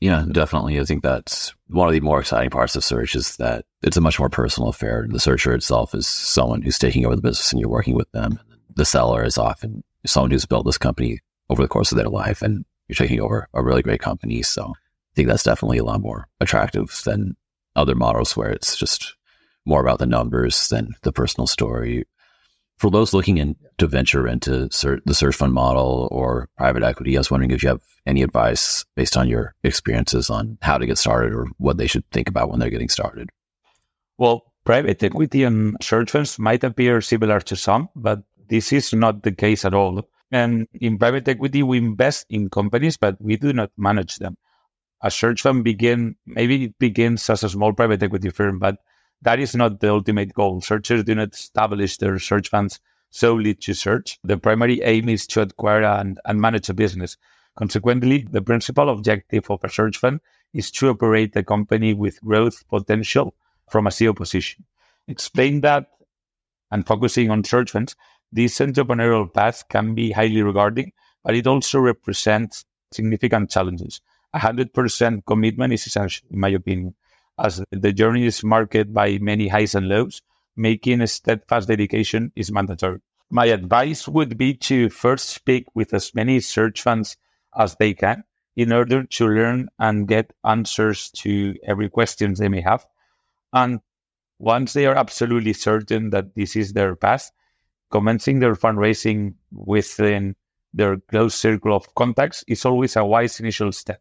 Yeah, 0.00 0.24
definitely. 0.30 0.78
I 0.78 0.84
think 0.84 1.02
that's 1.02 1.54
one 1.68 1.88
of 1.88 1.94
the 1.94 2.00
more 2.00 2.20
exciting 2.20 2.50
parts 2.50 2.76
of 2.76 2.84
search 2.84 3.14
is 3.14 3.36
that 3.36 3.64
it's 3.82 3.96
a 3.96 4.02
much 4.02 4.18
more 4.18 4.28
personal 4.28 4.68
affair. 4.68 5.06
The 5.08 5.18
searcher 5.18 5.54
itself 5.54 5.94
is 5.94 6.06
someone 6.06 6.60
who's 6.62 6.78
taking 6.78 7.06
over 7.06 7.16
the 7.16 7.22
business 7.22 7.52
and 7.52 7.60
you're 7.60 7.70
working 7.70 7.94
with 7.94 8.10
them. 8.12 8.38
The 8.74 8.84
seller 8.84 9.24
is 9.24 9.38
often 9.38 9.82
someone 10.04 10.30
who's 10.30 10.44
built 10.44 10.66
this 10.66 10.78
company 10.78 11.20
over 11.48 11.62
the 11.62 11.68
course 11.68 11.92
of 11.92 11.98
their 11.98 12.08
life 12.08 12.42
and 12.42 12.64
you're 12.88 12.96
taking 12.96 13.20
over 13.20 13.48
a 13.54 13.62
really 13.62 13.82
great 13.82 14.00
company. 14.00 14.42
So 14.42 14.64
I 14.64 15.14
think 15.14 15.28
that's 15.28 15.42
definitely 15.42 15.78
a 15.78 15.84
lot 15.84 16.02
more 16.02 16.28
attractive 16.40 17.00
than 17.04 17.36
other 17.74 17.94
models 17.94 18.36
where 18.36 18.50
it's 18.50 18.76
just 18.76 19.16
more 19.64 19.80
about 19.80 19.98
the 19.98 20.06
numbers 20.06 20.68
than 20.68 20.94
the 21.02 21.12
personal 21.12 21.46
story 21.46 22.04
for 22.78 22.90
those 22.90 23.14
looking 23.14 23.38
in, 23.38 23.56
to 23.78 23.86
venture 23.86 24.26
into 24.28 24.68
ser- 24.70 25.00
the 25.04 25.14
search 25.14 25.36
fund 25.36 25.52
model 25.52 26.08
or 26.10 26.48
private 26.56 26.82
equity, 26.82 27.16
I 27.16 27.20
was 27.20 27.30
wondering 27.30 27.50
if 27.50 27.62
you 27.62 27.68
have 27.68 27.82
any 28.06 28.22
advice 28.22 28.84
based 28.94 29.16
on 29.16 29.28
your 29.28 29.54
experiences 29.64 30.30
on 30.30 30.58
how 30.62 30.78
to 30.78 30.86
get 30.86 30.98
started 30.98 31.32
or 31.32 31.46
what 31.58 31.78
they 31.78 31.86
should 31.86 32.08
think 32.10 32.28
about 32.28 32.50
when 32.50 32.60
they're 32.60 32.70
getting 32.70 32.88
started. 32.88 33.30
Well, 34.18 34.52
private 34.64 35.02
equity 35.02 35.42
and 35.44 35.76
search 35.82 36.10
funds 36.10 36.38
might 36.38 36.64
appear 36.64 37.00
similar 37.00 37.40
to 37.40 37.56
some, 37.56 37.88
but 37.96 38.22
this 38.48 38.72
is 38.72 38.92
not 38.92 39.22
the 39.22 39.32
case 39.32 39.64
at 39.64 39.74
all. 39.74 40.02
And 40.30 40.66
in 40.74 40.98
private 40.98 41.28
equity, 41.28 41.62
we 41.62 41.78
invest 41.78 42.26
in 42.28 42.50
companies, 42.50 42.96
but 42.96 43.16
we 43.20 43.36
do 43.36 43.52
not 43.52 43.70
manage 43.76 44.16
them. 44.16 44.36
A 45.02 45.10
search 45.10 45.42
fund 45.42 45.64
begin 45.64 46.16
maybe 46.26 46.64
it 46.64 46.78
begins 46.78 47.28
as 47.30 47.44
a 47.44 47.48
small 47.48 47.72
private 47.72 48.02
equity 48.02 48.30
firm, 48.30 48.58
but 48.58 48.76
that 49.22 49.40
is 49.40 49.54
not 49.54 49.80
the 49.80 49.90
ultimate 49.90 50.32
goal. 50.32 50.60
Searchers 50.60 51.04
do 51.04 51.14
not 51.14 51.34
establish 51.34 51.96
their 51.98 52.18
search 52.18 52.48
funds 52.48 52.80
solely 53.10 53.54
to 53.54 53.74
search. 53.74 54.18
The 54.24 54.36
primary 54.36 54.82
aim 54.82 55.08
is 55.08 55.26
to 55.28 55.42
acquire 55.42 55.84
and, 55.84 56.20
and 56.24 56.40
manage 56.40 56.68
a 56.68 56.74
business. 56.74 57.16
Consequently, 57.56 58.26
the 58.30 58.42
principal 58.42 58.90
objective 58.90 59.50
of 59.50 59.64
a 59.64 59.70
search 59.70 59.96
fund 59.96 60.20
is 60.52 60.70
to 60.72 60.90
operate 60.90 61.34
a 61.36 61.42
company 61.42 61.94
with 61.94 62.20
growth 62.20 62.68
potential 62.68 63.34
from 63.70 63.86
a 63.86 63.90
CEO 63.90 64.14
position. 64.14 64.64
Explain 65.08 65.60
that 65.62 65.86
and 66.70 66.86
focusing 66.86 67.30
on 67.30 67.44
search 67.44 67.70
funds, 67.70 67.96
this 68.32 68.58
entrepreneurial 68.58 69.32
path 69.32 69.64
can 69.68 69.94
be 69.94 70.10
highly 70.10 70.42
rewarding, 70.42 70.92
but 71.24 71.34
it 71.34 71.46
also 71.46 71.78
represents 71.78 72.64
significant 72.92 73.50
challenges. 73.50 74.00
A 74.34 74.38
100% 74.38 75.24
commitment 75.26 75.72
is 75.72 75.86
essential, 75.86 76.26
in 76.30 76.40
my 76.40 76.48
opinion 76.48 76.94
as 77.38 77.62
the 77.70 77.92
journey 77.92 78.26
is 78.26 78.42
marked 78.42 78.92
by 78.92 79.18
many 79.18 79.48
highs 79.48 79.74
and 79.74 79.88
lows, 79.88 80.22
making 80.56 81.00
a 81.00 81.06
steadfast 81.06 81.68
dedication 81.68 82.32
is 82.34 82.50
mandatory. 82.50 83.00
My 83.30 83.46
advice 83.46 84.06
would 84.08 84.38
be 84.38 84.54
to 84.54 84.88
first 84.88 85.28
speak 85.30 85.66
with 85.74 85.92
as 85.92 86.14
many 86.14 86.40
search 86.40 86.82
funds 86.82 87.16
as 87.56 87.76
they 87.76 87.94
can 87.94 88.24
in 88.54 88.72
order 88.72 89.04
to 89.04 89.26
learn 89.26 89.68
and 89.78 90.08
get 90.08 90.32
answers 90.44 91.10
to 91.10 91.54
every 91.66 91.90
question 91.90 92.34
they 92.34 92.48
may 92.48 92.62
have. 92.62 92.86
And 93.52 93.80
once 94.38 94.72
they 94.72 94.86
are 94.86 94.94
absolutely 94.94 95.52
certain 95.52 96.10
that 96.10 96.34
this 96.34 96.56
is 96.56 96.72
their 96.72 96.94
path, 96.94 97.30
commencing 97.90 98.38
their 98.38 98.54
fundraising 98.54 99.34
within 99.52 100.36
their 100.72 100.98
close 100.98 101.34
circle 101.34 101.74
of 101.74 101.94
contacts 101.94 102.44
is 102.46 102.64
always 102.64 102.96
a 102.96 103.04
wise 103.04 103.40
initial 103.40 103.72
step. 103.72 104.00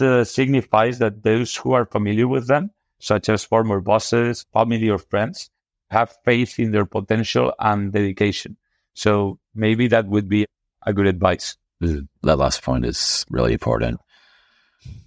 It 0.00 0.26
signifies 0.26 0.98
that 0.98 1.22
those 1.22 1.54
who 1.54 1.72
are 1.72 1.86
familiar 1.86 2.26
with 2.26 2.48
them 2.48 2.70
such 2.98 3.28
as 3.28 3.44
former 3.44 3.80
bosses, 3.80 4.44
family, 4.52 4.88
or 4.88 4.98
friends, 4.98 5.50
have 5.90 6.16
faith 6.24 6.58
in 6.58 6.70
their 6.72 6.86
potential 6.86 7.52
and 7.58 7.92
dedication. 7.92 8.56
So 8.94 9.38
maybe 9.54 9.88
that 9.88 10.06
would 10.06 10.28
be 10.28 10.46
a 10.86 10.92
good 10.92 11.06
advice. 11.06 11.56
Mm, 11.82 12.08
that 12.22 12.38
last 12.38 12.62
point 12.62 12.84
is 12.84 13.26
really 13.30 13.52
important. 13.52 14.00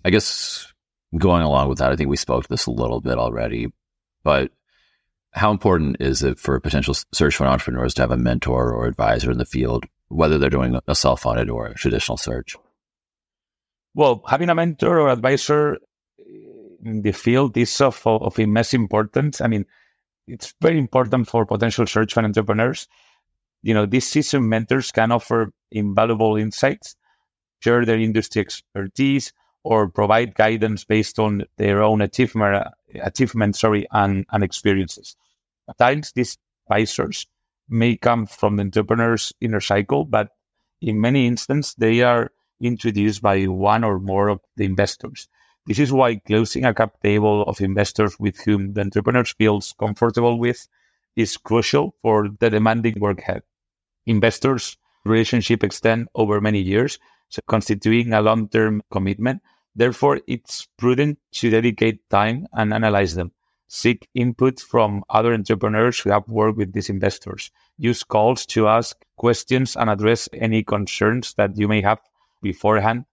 I 0.04 0.10
guess 0.10 0.72
going 1.18 1.44
along 1.44 1.70
with 1.70 1.80
that, 1.80 1.92
I 1.92 1.96
think 1.96 2.10
we 2.10 2.18
spoke 2.18 2.44
to 2.44 2.50
this 2.50 2.66
a 2.66 2.72
little 2.72 3.02
bit 3.02 3.18
already, 3.18 3.68
but 4.24 4.52
how 5.32 5.52
important 5.52 5.98
is 6.00 6.24
it 6.24 6.40
for 6.40 6.60
potential 6.60 6.96
search 7.14 7.36
fund 7.36 7.50
entrepreneurs 7.50 7.94
to 7.96 8.02
have 8.02 8.12
a 8.12 8.18
mentor 8.18 8.74
or 8.74 8.88
advisor 8.88 9.32
in 9.32 9.38
the 9.38 9.46
field, 9.46 9.86
whether 10.10 10.38
they're 10.38 10.50
doing 10.50 10.80
a 10.88 10.96
self 10.96 11.22
funded 11.22 11.50
or 11.50 11.68
a 11.68 11.76
traditional 11.76 12.18
search? 12.18 12.56
Well, 13.94 14.24
having 14.28 14.50
a 14.50 14.56
mentor 14.56 15.00
or 15.00 15.10
advisor 15.10 15.78
in 16.84 17.02
the 17.02 17.12
field 17.12 17.58
is 17.58 17.80
of, 17.82 18.02
of 18.06 18.40
immense 18.40 18.74
importance. 18.74 19.42
I 19.42 19.48
mean, 19.48 19.66
it's 20.28 20.54
very 20.62 20.78
important 20.78 21.28
for 21.28 21.46
potential 21.46 21.88
search 21.88 22.14
fund 22.14 22.26
entrepreneurs. 22.26 22.88
You 23.64 23.74
know, 23.74 23.86
these 23.86 24.08
seasoned 24.08 24.50
mentors 24.50 24.92
can 24.92 25.12
offer 25.12 25.52
invaluable 25.72 26.36
insights, 26.36 26.96
share 27.60 27.86
their 27.86 28.00
industry 28.00 28.42
expertise, 28.42 29.34
or 29.64 29.90
provide 29.90 30.36
guidance 30.36 30.84
based 30.86 31.20
on 31.20 31.44
their 31.58 31.82
own 31.82 32.02
achievement, 32.02 32.68
achievement 33.02 33.56
sorry, 33.56 33.88
and, 33.92 34.26
and 34.32 34.44
experiences. 34.44 35.16
At 35.70 35.78
times, 35.78 36.12
these 36.14 36.38
advisors 36.70 37.28
may 37.68 37.98
come 37.98 38.26
from 38.26 38.56
the 38.56 38.64
entrepreneur's 38.64 39.34
inner 39.42 39.60
cycle, 39.60 40.06
but 40.06 40.30
in 40.82 41.02
many 41.02 41.28
instances, 41.28 41.76
they 41.78 42.02
are 42.02 42.32
introduced 42.62 43.22
by 43.22 43.44
one 43.44 43.84
or 43.84 44.00
more 44.00 44.30
of 44.30 44.40
the 44.56 44.66
investors. 44.66 45.28
This 45.68 45.80
is 45.80 45.92
why 45.92 46.16
closing 46.16 46.64
a 46.64 46.74
cap 46.74 46.94
table 47.04 47.44
of 47.44 47.60
investors 47.60 48.18
with 48.18 48.40
whom 48.40 48.72
the 48.72 48.82
entrepreneur 48.82 49.26
feels 49.26 49.76
comfortable 49.78 50.40
with 50.40 50.66
is 51.18 51.36
crucial 51.36 51.94
for 52.02 52.30
the 52.40 52.50
demanding 52.50 52.98
work 53.02 53.20
ahead. 53.20 53.44
Investors' 54.06 54.78
relationship 55.04 55.66
extend 55.66 56.08
over 56.16 56.40
many 56.40 56.60
years, 56.60 57.00
so 57.28 57.42
constituting 57.48 58.14
a 58.14 58.22
long-term 58.22 58.82
commitment. 58.92 59.42
Therefore, 59.76 60.22
it's 60.26 60.70
prudent 60.78 61.20
to 61.34 61.50
dedicate 61.50 62.10
time 62.10 62.48
and 62.54 62.74
analyze 62.74 63.16
them. 63.16 63.34
Seek 63.68 64.08
input 64.14 64.62
from 64.62 65.04
other 65.10 65.34
entrepreneurs 65.34 66.00
who 66.00 66.12
have 66.12 66.30
worked 66.30 66.58
with 66.58 66.72
these 66.72 66.90
investors. 66.90 67.52
Use 67.78 68.06
calls 68.06 68.46
to 68.46 68.70
ask 68.70 69.04
questions 69.18 69.76
and 69.76 69.90
address 69.90 70.30
any 70.32 70.64
concerns 70.64 71.34
that 71.34 71.58
you 71.58 71.68
may 71.68 71.82
have 71.82 72.00
beforehand, 72.42 73.04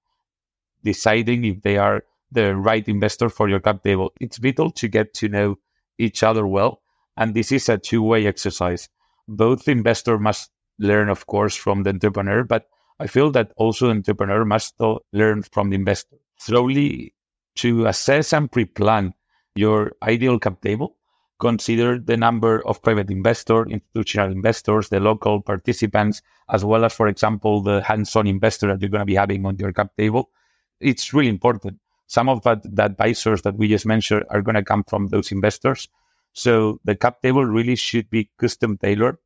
deciding 0.84 1.44
if 1.44 1.60
they 1.62 1.78
are 1.78 2.04
the 2.34 2.54
right 2.56 2.86
investor 2.88 3.28
for 3.28 3.48
your 3.48 3.60
cap 3.60 3.82
table. 3.82 4.12
It's 4.20 4.38
vital 4.38 4.70
to 4.72 4.88
get 4.88 5.14
to 5.14 5.28
know 5.28 5.56
each 5.98 6.22
other 6.22 6.46
well. 6.46 6.82
And 7.16 7.34
this 7.34 7.52
is 7.52 7.68
a 7.68 7.78
two 7.78 8.02
way 8.02 8.26
exercise. 8.26 8.88
Both 9.28 9.68
investor 9.68 10.18
must 10.18 10.50
learn, 10.78 11.08
of 11.08 11.26
course, 11.26 11.54
from 11.54 11.84
the 11.84 11.90
entrepreneur, 11.90 12.44
but 12.44 12.66
I 12.98 13.06
feel 13.06 13.30
that 13.32 13.52
also 13.56 13.90
entrepreneur 13.90 14.44
must 14.44 14.74
learn 15.12 15.42
from 15.42 15.70
the 15.70 15.76
investor. 15.76 16.16
Slowly, 16.38 17.14
to 17.56 17.86
assess 17.86 18.32
and 18.32 18.50
pre 18.50 18.64
plan 18.64 19.14
your 19.54 19.92
ideal 20.02 20.38
cap 20.38 20.60
table, 20.60 20.96
consider 21.38 21.98
the 21.98 22.16
number 22.16 22.66
of 22.66 22.82
private 22.82 23.10
investors, 23.10 23.66
institutional 23.70 24.30
investors, 24.30 24.88
the 24.88 25.00
local 25.00 25.40
participants, 25.40 26.22
as 26.48 26.64
well 26.64 26.84
as, 26.84 26.92
for 26.92 27.08
example, 27.08 27.60
the 27.60 27.82
hands-on 27.82 28.26
investor 28.26 28.68
that 28.68 28.80
you're 28.80 28.90
going 28.90 29.00
to 29.00 29.06
be 29.06 29.14
having 29.14 29.46
on 29.46 29.56
your 29.58 29.72
cap 29.72 29.90
table. 29.96 30.30
It's 30.80 31.14
really 31.14 31.28
important. 31.28 31.78
Some 32.14 32.28
of 32.28 32.44
that, 32.44 32.62
the 32.62 32.84
advisors 32.84 33.42
that 33.42 33.56
we 33.56 33.66
just 33.66 33.86
mentioned 33.86 34.22
are 34.30 34.40
going 34.40 34.54
to 34.54 34.62
come 34.62 34.84
from 34.84 35.08
those 35.08 35.32
investors. 35.32 35.88
So 36.32 36.78
the 36.84 36.94
cap 36.94 37.20
table 37.20 37.44
really 37.44 37.74
should 37.74 38.08
be 38.08 38.30
custom 38.38 38.78
tailored 38.78 39.16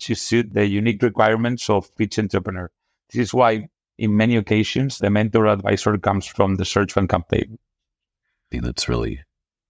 to 0.00 0.14
suit 0.14 0.52
the 0.52 0.66
unique 0.66 1.02
requirements 1.02 1.70
of 1.70 1.88
each 1.98 2.18
entrepreneur. 2.18 2.70
This 3.10 3.28
is 3.28 3.32
why 3.32 3.68
in 3.96 4.18
many 4.18 4.36
occasions 4.36 4.98
the 4.98 5.08
mentor 5.08 5.46
advisor 5.46 5.96
comes 5.96 6.26
from 6.26 6.56
the 6.56 6.66
search 6.66 6.92
fund 6.92 7.08
cap 7.08 7.30
table. 7.30 7.56
I 7.56 8.46
think 8.50 8.64
that's 8.64 8.90
really 8.90 9.20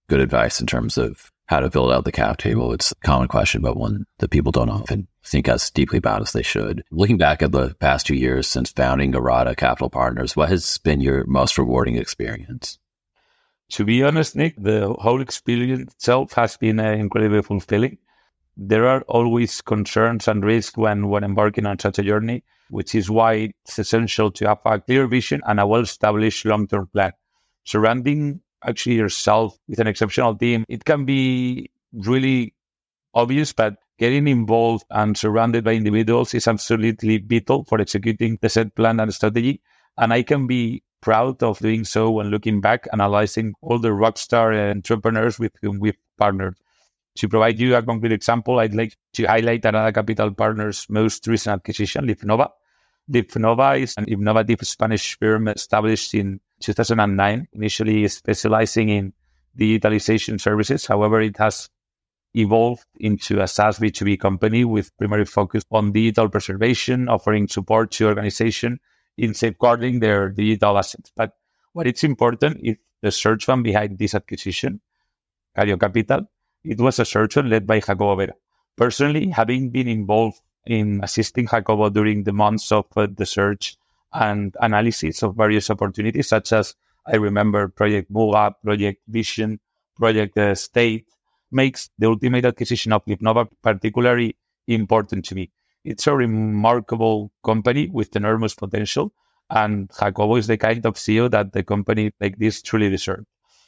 good 0.09 0.19
advice 0.19 0.59
in 0.59 0.67
terms 0.67 0.97
of 0.97 1.31
how 1.47 1.59
to 1.59 1.69
build 1.69 1.91
out 1.91 2.05
the 2.05 2.11
cap 2.11 2.37
table. 2.37 2.73
It's 2.73 2.91
a 2.91 2.95
common 2.95 3.27
question, 3.27 3.61
but 3.61 3.77
one 3.77 4.05
that 4.19 4.31
people 4.31 4.51
don't 4.51 4.69
often 4.69 5.07
think 5.23 5.47
as 5.47 5.69
deeply 5.69 5.97
about 5.99 6.21
as 6.21 6.31
they 6.31 6.41
should. 6.41 6.83
Looking 6.91 7.17
back 7.17 7.41
at 7.41 7.51
the 7.51 7.75
past 7.75 8.07
two 8.07 8.15
years 8.15 8.47
since 8.47 8.71
founding 8.71 9.13
Arada 9.13 9.55
Capital 9.55 9.89
Partners, 9.89 10.35
what 10.35 10.49
has 10.49 10.77
been 10.79 11.01
your 11.01 11.25
most 11.25 11.57
rewarding 11.57 11.95
experience? 11.95 12.79
To 13.71 13.85
be 13.85 14.03
honest, 14.03 14.35
Nick, 14.35 14.55
the 14.57 14.93
whole 14.99 15.21
experience 15.21 15.93
itself 15.93 16.33
has 16.33 16.57
been 16.57 16.79
uh, 16.79 16.91
incredibly 16.91 17.41
fulfilling. 17.41 17.97
There 18.57 18.87
are 18.87 19.01
always 19.07 19.61
concerns 19.61 20.27
and 20.27 20.45
risks 20.45 20.77
when, 20.77 21.09
when 21.09 21.23
embarking 21.23 21.65
on 21.65 21.79
such 21.79 21.99
a 21.99 22.03
journey, 22.03 22.43
which 22.69 22.95
is 22.95 23.09
why 23.09 23.53
it's 23.65 23.79
essential 23.79 24.31
to 24.31 24.47
have 24.47 24.59
a 24.65 24.79
clear 24.79 25.07
vision 25.07 25.41
and 25.45 25.59
a 25.59 25.67
well 25.67 25.81
established 25.81 26.45
long 26.45 26.67
term 26.67 26.87
plan. 26.87 27.11
Surrounding 27.65 28.41
actually 28.63 28.95
yourself 28.95 29.57
with 29.67 29.79
an 29.79 29.87
exceptional 29.87 30.35
team, 30.35 30.65
it 30.69 30.85
can 30.85 31.05
be 31.05 31.69
really 31.93 32.53
obvious, 33.13 33.53
but 33.53 33.75
getting 33.97 34.27
involved 34.27 34.85
and 34.91 35.17
surrounded 35.17 35.63
by 35.63 35.73
individuals 35.73 36.33
is 36.33 36.47
absolutely 36.47 37.17
vital 37.17 37.63
for 37.63 37.79
executing 37.79 38.37
the 38.41 38.49
set 38.49 38.75
plan 38.75 38.99
and 38.99 39.13
strategy. 39.13 39.61
And 39.97 40.11
I 40.11 40.23
can 40.23 40.47
be 40.47 40.83
proud 41.01 41.41
of 41.43 41.59
doing 41.59 41.83
so 41.85 42.09
when 42.09 42.27
looking 42.27 42.59
back, 42.61 42.87
analyzing 42.91 43.53
all 43.61 43.79
the 43.79 43.89
rockstar 43.89 44.71
entrepreneurs 44.71 45.39
with 45.39 45.53
whom 45.61 45.79
we've 45.79 45.97
partnered. 46.17 46.57
To 47.17 47.29
provide 47.29 47.59
you 47.59 47.75
a 47.75 47.81
concrete 47.81 48.11
example, 48.11 48.59
I'd 48.59 48.73
like 48.73 48.97
to 49.13 49.25
highlight 49.25 49.61
Arada 49.61 49.93
Capital 49.93 50.31
Partners' 50.31 50.85
most 50.89 51.27
recent 51.27 51.61
acquisition, 51.61 52.05
LiftNova. 52.05 52.49
LiftNova 53.09 53.79
is 53.79 53.93
an 53.97 54.05
innovative 54.05 54.59
Spanish 54.67 55.17
firm 55.17 55.47
established 55.47 56.13
in 56.13 56.41
2009, 56.61 57.47
initially 57.53 58.07
specializing 58.07 58.89
in 58.89 59.13
digitalization 59.57 60.39
services. 60.39 60.85
However, 60.85 61.21
it 61.21 61.37
has 61.37 61.69
evolved 62.35 62.85
into 62.99 63.41
a 63.41 63.47
SaaS 63.47 63.79
B2B 63.79 64.19
company 64.19 64.65
with 64.65 64.95
primary 64.97 65.25
focus 65.25 65.63
on 65.71 65.91
digital 65.91 66.29
preservation, 66.29 67.07
offering 67.07 67.47
support 67.47 67.91
to 67.91 68.07
organizations 68.07 68.79
in 69.17 69.33
safeguarding 69.33 69.99
their 69.99 70.29
digital 70.29 70.77
assets. 70.77 71.11
But 71.15 71.31
what 71.73 71.87
is 71.87 72.03
important 72.03 72.59
is 72.61 72.75
the 73.01 73.11
search 73.11 73.45
fund 73.45 73.63
behind 73.63 73.97
this 73.97 74.13
acquisition, 74.13 74.81
Cario 75.57 75.79
Capital. 75.79 76.27
It 76.63 76.79
was 76.79 76.99
a 76.99 77.05
search 77.05 77.35
fund 77.35 77.49
led 77.49 77.65
by 77.65 77.79
Jacobo 77.79 78.15
Vera. 78.15 78.33
Personally, 78.75 79.29
having 79.29 79.69
been 79.69 79.87
involved 79.87 80.41
in 80.65 80.99
assisting 81.03 81.47
Jacobo 81.47 81.89
during 81.89 82.23
the 82.23 82.33
months 82.33 82.71
of 82.71 82.85
uh, 82.95 83.07
the 83.15 83.25
search 83.25 83.77
and 84.15 84.55
analysis 84.61 85.21
of 85.23 85.35
various 85.35 85.69
opportunities, 85.69 86.29
such 86.29 86.53
as 86.53 86.73
I 87.05 87.17
remember 87.17 87.67
Project 87.67 88.11
Muga, 88.11 88.53
Project 88.63 89.01
Vision, 89.07 89.59
Project 89.97 90.37
uh, 90.37 90.55
State, 90.55 91.05
makes 91.51 91.89
the 91.99 92.07
ultimate 92.07 92.45
acquisition 92.45 92.93
of 92.93 93.05
LiftNova 93.05 93.47
particularly 93.61 94.35
important 94.67 95.25
to 95.25 95.35
me. 95.35 95.51
It's 95.83 96.07
a 96.07 96.15
remarkable 96.15 97.31
company 97.43 97.89
with 97.89 98.15
enormous 98.15 98.55
potential, 98.55 99.13
and 99.49 99.91
Jacobo 99.99 100.37
is 100.37 100.47
the 100.47 100.57
kind 100.57 100.85
of 100.85 100.95
CEO 100.95 101.29
that 101.29 101.53
the 101.53 101.63
company 101.63 102.11
like 102.19 102.37
this 102.37 102.61
truly 102.61 102.89
deserves. 102.89 103.25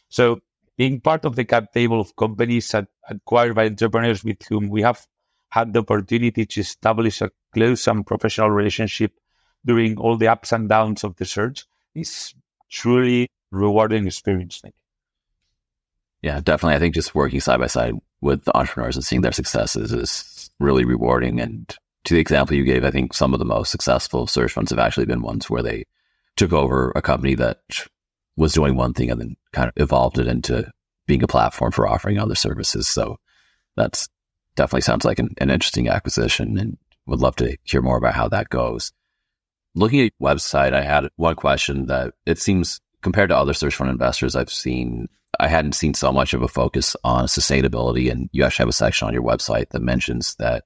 So, 0.10 0.39
being 0.77 1.01
part 1.01 1.25
of 1.25 1.36
the 1.36 1.45
cap 1.45 1.73
table 1.73 1.99
of 1.99 2.15
companies 2.15 2.73
acquired 3.10 3.55
by 3.55 3.65
entrepreneurs 3.65 4.23
with 4.23 4.38
whom 4.47 4.69
we 4.69 4.81
have 4.81 5.05
had 5.49 5.73
the 5.73 5.79
opportunity 5.79 6.45
to 6.45 6.60
establish 6.62 7.21
a 7.21 7.31
close 7.53 7.88
and 7.88 8.05
professional 8.05 8.51
relationship 8.51 9.12
during 9.65 9.98
all 9.98 10.17
the 10.17 10.28
ups 10.28 10.52
and 10.52 10.70
downs 10.70 11.04
of 11.04 11.15
the 11.17 11.26
search 11.26 11.65
is 11.96 12.34
truly 12.70 13.28
rewarding 13.52 14.08
experience. 14.08 14.62
Yeah, 16.22 16.39
definitely. 16.41 16.76
I 16.76 16.80
think 16.80 16.96
just 16.96 17.15
working 17.15 17.39
side 17.39 17.60
by 17.60 17.67
side 17.67 17.93
with 18.22 18.43
the 18.46 18.58
entrepreneurs 18.58 18.96
and 18.96 19.06
seeing 19.06 19.22
their 19.22 19.32
successes 19.32 19.93
is 19.93 20.50
really 20.60 20.86
rewarding. 20.86 21.39
And 21.39 21.74
to 22.06 22.13
the 22.13 22.20
example 22.20 22.56
you 22.56 22.63
gave, 22.63 22.84
I 22.84 22.91
think 22.91 23.13
some 23.13 23.34
of 23.34 23.39
the 23.39 23.46
most 23.46 23.72
successful 23.72 24.28
search 24.28 24.52
funds 24.52 24.72
have 24.72 24.80
actually 24.80 25.06
been 25.06 25.22
ones 25.22 25.50
where 25.50 25.63
they 25.63 25.86
took 26.36 26.54
over 26.54 26.91
a 26.96 27.02
company 27.02 27.36
that 27.36 27.60
was 28.36 28.54
doing 28.54 28.76
one 28.76 28.93
thing 28.93 29.10
and 29.10 29.20
then 29.20 29.36
kind 29.52 29.70
of 29.70 29.82
evolved 29.82 30.20
it 30.20 30.28
into 30.28 30.72
being 31.08 31.24
a 31.24 31.28
platform 31.28 31.72
for 31.72 31.88
offering 31.88 32.20
other 32.20 32.36
services. 32.36 32.88
So 32.88 33.17
that's 33.76 34.10
definitely 34.56 34.82
sounds 34.82 35.06
like 35.06 35.20
an, 35.20 35.34
an 35.39 35.50
interesting 35.50 35.88
acquisition 35.88 36.58
and 36.58 36.78
would 37.06 37.22
love 37.22 37.36
to 37.38 37.58
hear 37.63 37.82
more 37.82 37.98
about 37.98 38.13
how 38.13 38.28
that 38.30 38.50
goes. 38.50 38.91
Looking 39.78 40.00
at 40.00 40.12
your 40.20 40.30
website, 40.34 40.74
I 40.74 40.82
had 40.82 41.08
one 41.18 41.36
question 41.36 41.86
that 41.86 42.16
it 42.26 42.40
seems 42.40 42.82
compared 43.04 43.30
to 43.30 43.38
other 43.38 43.54
search 43.54 43.76
fund 43.76 43.92
investors 43.92 44.36
I've 44.36 44.52
seen, 44.52 45.08
I 45.40 45.48
hadn't 45.48 45.74
seen 45.74 45.94
so 45.94 46.12
much 46.12 46.34
of 46.34 46.42
a 46.42 46.48
focus 46.48 46.96
on 47.04 47.26
sustainability. 47.26 48.12
And 48.12 48.28
you 48.32 48.44
actually 48.44 48.63
have 48.63 48.70
a 48.70 48.74
section 48.74 49.08
on 49.08 49.13
your 49.13 49.22
website 49.22 49.70
that 49.70 49.84
mentions 49.84 50.34
that 50.38 50.63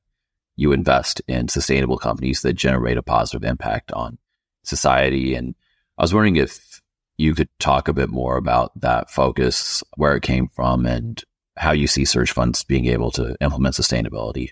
you 0.56 0.72
invest 0.72 1.22
in 1.28 1.50
sustainable 1.50 1.98
companies 1.98 2.42
that 2.44 2.54
generate 2.54 2.98
a 2.98 3.04
positive 3.04 3.44
impact 3.44 3.92
on 3.92 4.18
society. 4.64 5.36
And 5.36 5.56
I 5.98 6.04
was 6.04 6.14
wondering 6.14 6.38
if 6.38 6.82
you 7.18 7.36
could 7.36 7.50
talk 7.60 7.90
a 7.90 7.94
bit 7.94 8.10
more 8.10 8.38
about 8.38 8.72
that 8.80 9.12
focus, 9.12 9.84
where 9.98 10.16
it 10.16 10.24
came 10.24 10.48
from, 10.48 10.86
and 10.86 11.22
how 11.58 11.74
you 11.74 11.86
see 11.86 12.06
search 12.06 12.32
funds 12.32 12.64
being 12.64 12.86
able 12.86 13.12
to 13.12 13.36
implement 13.42 13.76
sustainability. 13.76 14.52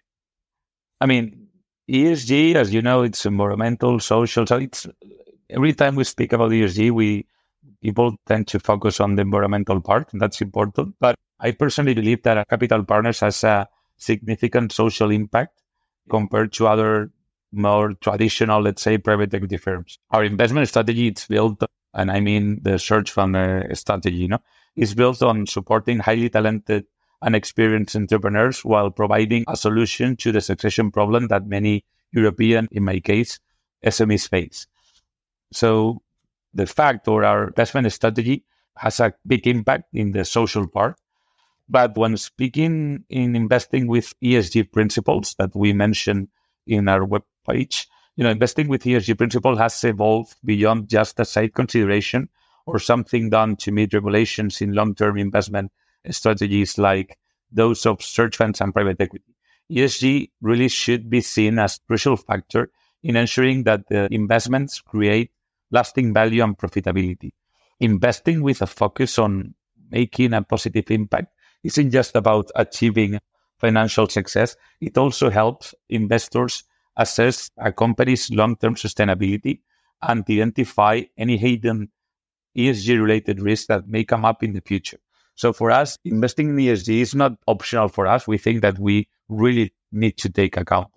I 1.00 1.06
mean, 1.06 1.39
ESG, 1.90 2.56
as 2.56 2.74
you 2.74 2.82
know, 2.82 3.02
it's 3.02 3.26
environmental, 3.26 4.00
social. 4.00 4.46
So 4.46 4.58
it's 4.58 4.88
every 5.50 5.74
time 5.74 5.96
we 5.96 6.04
speak 6.04 6.34
about 6.34 6.52
ESG, 6.52 6.92
we 6.92 7.26
people 7.82 8.16
tend 8.28 8.48
to 8.48 8.60
focus 8.60 9.00
on 9.00 9.16
the 9.16 9.24
environmental 9.24 9.82
part, 9.82 10.12
and 10.14 10.22
that's 10.22 10.42
important. 10.42 10.96
But 11.00 11.16
I 11.40 11.52
personally 11.52 11.96
believe 11.96 12.24
that 12.24 12.48
Capital 12.48 12.84
Partners 12.84 13.22
has 13.22 13.44
a 13.44 13.68
significant 13.98 14.72
social 14.72 15.10
impact 15.10 15.64
compared 16.10 16.54
to 16.54 16.68
other 16.68 17.12
more 17.52 17.94
traditional, 17.94 18.62
let's 18.62 18.84
say, 18.84 18.98
private 19.00 19.34
equity 19.34 19.58
firms. 19.58 19.98
Our 20.12 20.24
investment 20.24 20.68
strategy 20.68 21.08
is 21.08 21.26
built, 21.26 21.64
and 21.96 22.12
I 22.12 22.20
mean 22.20 22.60
the 22.62 22.78
search 22.78 23.12
fund 23.12 23.36
uh, 23.36 23.74
strategy, 23.74 24.18
you 24.18 24.28
know, 24.28 24.44
is 24.76 24.94
built 24.94 25.24
on 25.24 25.48
supporting 25.48 26.00
highly 26.00 26.30
talented 26.30 26.86
and 27.22 27.36
experienced 27.36 27.96
entrepreneurs 27.96 28.64
while 28.64 28.90
providing 28.90 29.44
a 29.48 29.58
solution 29.58 30.16
to 30.18 30.32
the 30.32 30.42
succession 30.42 30.92
problem 30.92 31.28
that 31.28 31.48
many 31.48 31.86
European, 32.12 32.68
in 32.72 32.84
my 32.84 33.00
case, 33.00 33.40
SMEs 33.86 34.30
face. 34.30 34.68
So 35.52 36.02
the 36.54 36.66
fact 36.66 37.08
or 37.08 37.24
our 37.24 37.48
investment 37.48 37.92
strategy 37.92 38.44
has 38.78 39.00
a 39.00 39.14
big 39.26 39.48
impact 39.48 39.86
in 39.94 40.12
the 40.12 40.26
social 40.26 40.68
part. 40.68 40.96
But 41.68 41.98
when 41.98 42.18
speaking 42.18 43.04
in 43.10 43.36
investing 43.36 43.88
with 43.88 44.14
ESG 44.24 44.72
principles 44.72 45.36
that 45.38 45.56
we 45.56 45.74
mentioned 45.74 46.30
in 46.66 46.88
our 46.88 47.06
web 47.06 47.24
page, 47.48 47.88
you 48.16 48.24
know, 48.24 48.32
investing 48.32 48.68
with 48.68 48.84
ESG 48.84 49.18
principle 49.18 49.56
has 49.58 49.84
evolved 49.84 50.36
beyond 50.44 50.90
just 50.90 51.20
a 51.20 51.26
side 51.26 51.54
consideration 51.54 52.30
or 52.66 52.80
something 52.80 53.30
done 53.30 53.56
to 53.58 53.72
meet 53.72 53.94
regulations 53.94 54.62
in 54.62 54.74
long-term 54.74 55.18
investment 55.18 55.72
strategies 56.10 56.78
like 56.78 57.18
those 57.52 57.86
of 57.86 58.02
search 58.02 58.38
funds 58.38 58.62
and 58.62 58.74
private 58.74 59.00
equity. 59.00 59.36
ESG 59.72 60.32
really 60.42 60.68
should 60.68 61.10
be 61.10 61.22
seen 61.22 61.60
as 61.60 61.78
a 61.78 61.88
crucial 61.88 62.18
factor 62.18 62.72
in 63.04 63.16
ensuring 63.16 63.64
that 63.64 63.88
the 63.90 64.08
investments 64.12 64.82
create 64.82 65.32
lasting 65.72 66.14
value 66.14 66.44
and 66.44 66.58
profitability. 66.58 67.32
Investing 67.80 68.42
with 68.42 68.62
a 68.62 68.68
focus 68.68 69.20
on 69.20 69.54
making 69.90 70.34
a 70.34 70.42
positive 70.42 70.90
impact 70.92 71.28
isn't 71.64 71.92
just 71.92 72.16
about 72.16 72.50
achieving 72.56 73.20
financial 73.58 74.08
success. 74.08 74.56
It 74.82 74.98
also 74.98 75.30
helps 75.30 75.76
investors 75.90 76.64
assess 76.98 77.52
a 77.58 77.72
company's 77.72 78.30
long-term 78.32 78.76
sustainability 78.76 79.62
and 80.02 80.24
identify 80.30 81.02
any 81.18 81.38
hidden 81.38 81.90
ESG 82.58 83.02
related 83.02 83.42
risks 83.42 83.68
that 83.68 83.88
may 83.88 84.04
come 84.04 84.26
up 84.26 84.44
in 84.44 84.54
the 84.54 84.62
future. 84.62 85.00
So 85.40 85.54
for 85.54 85.72
us, 85.72 85.98
investing 86.04 86.50
in 86.50 86.58
ESG 86.58 87.00
is 87.00 87.16
not 87.16 87.32
optional 87.48 87.88
for 87.88 88.06
us. 88.08 88.28
We 88.28 88.38
think 88.38 88.62
that 88.62 88.78
we 88.78 89.08
really 89.30 89.74
need 89.90 90.18
to 90.18 90.30
take 90.30 90.58
account. 90.58 90.90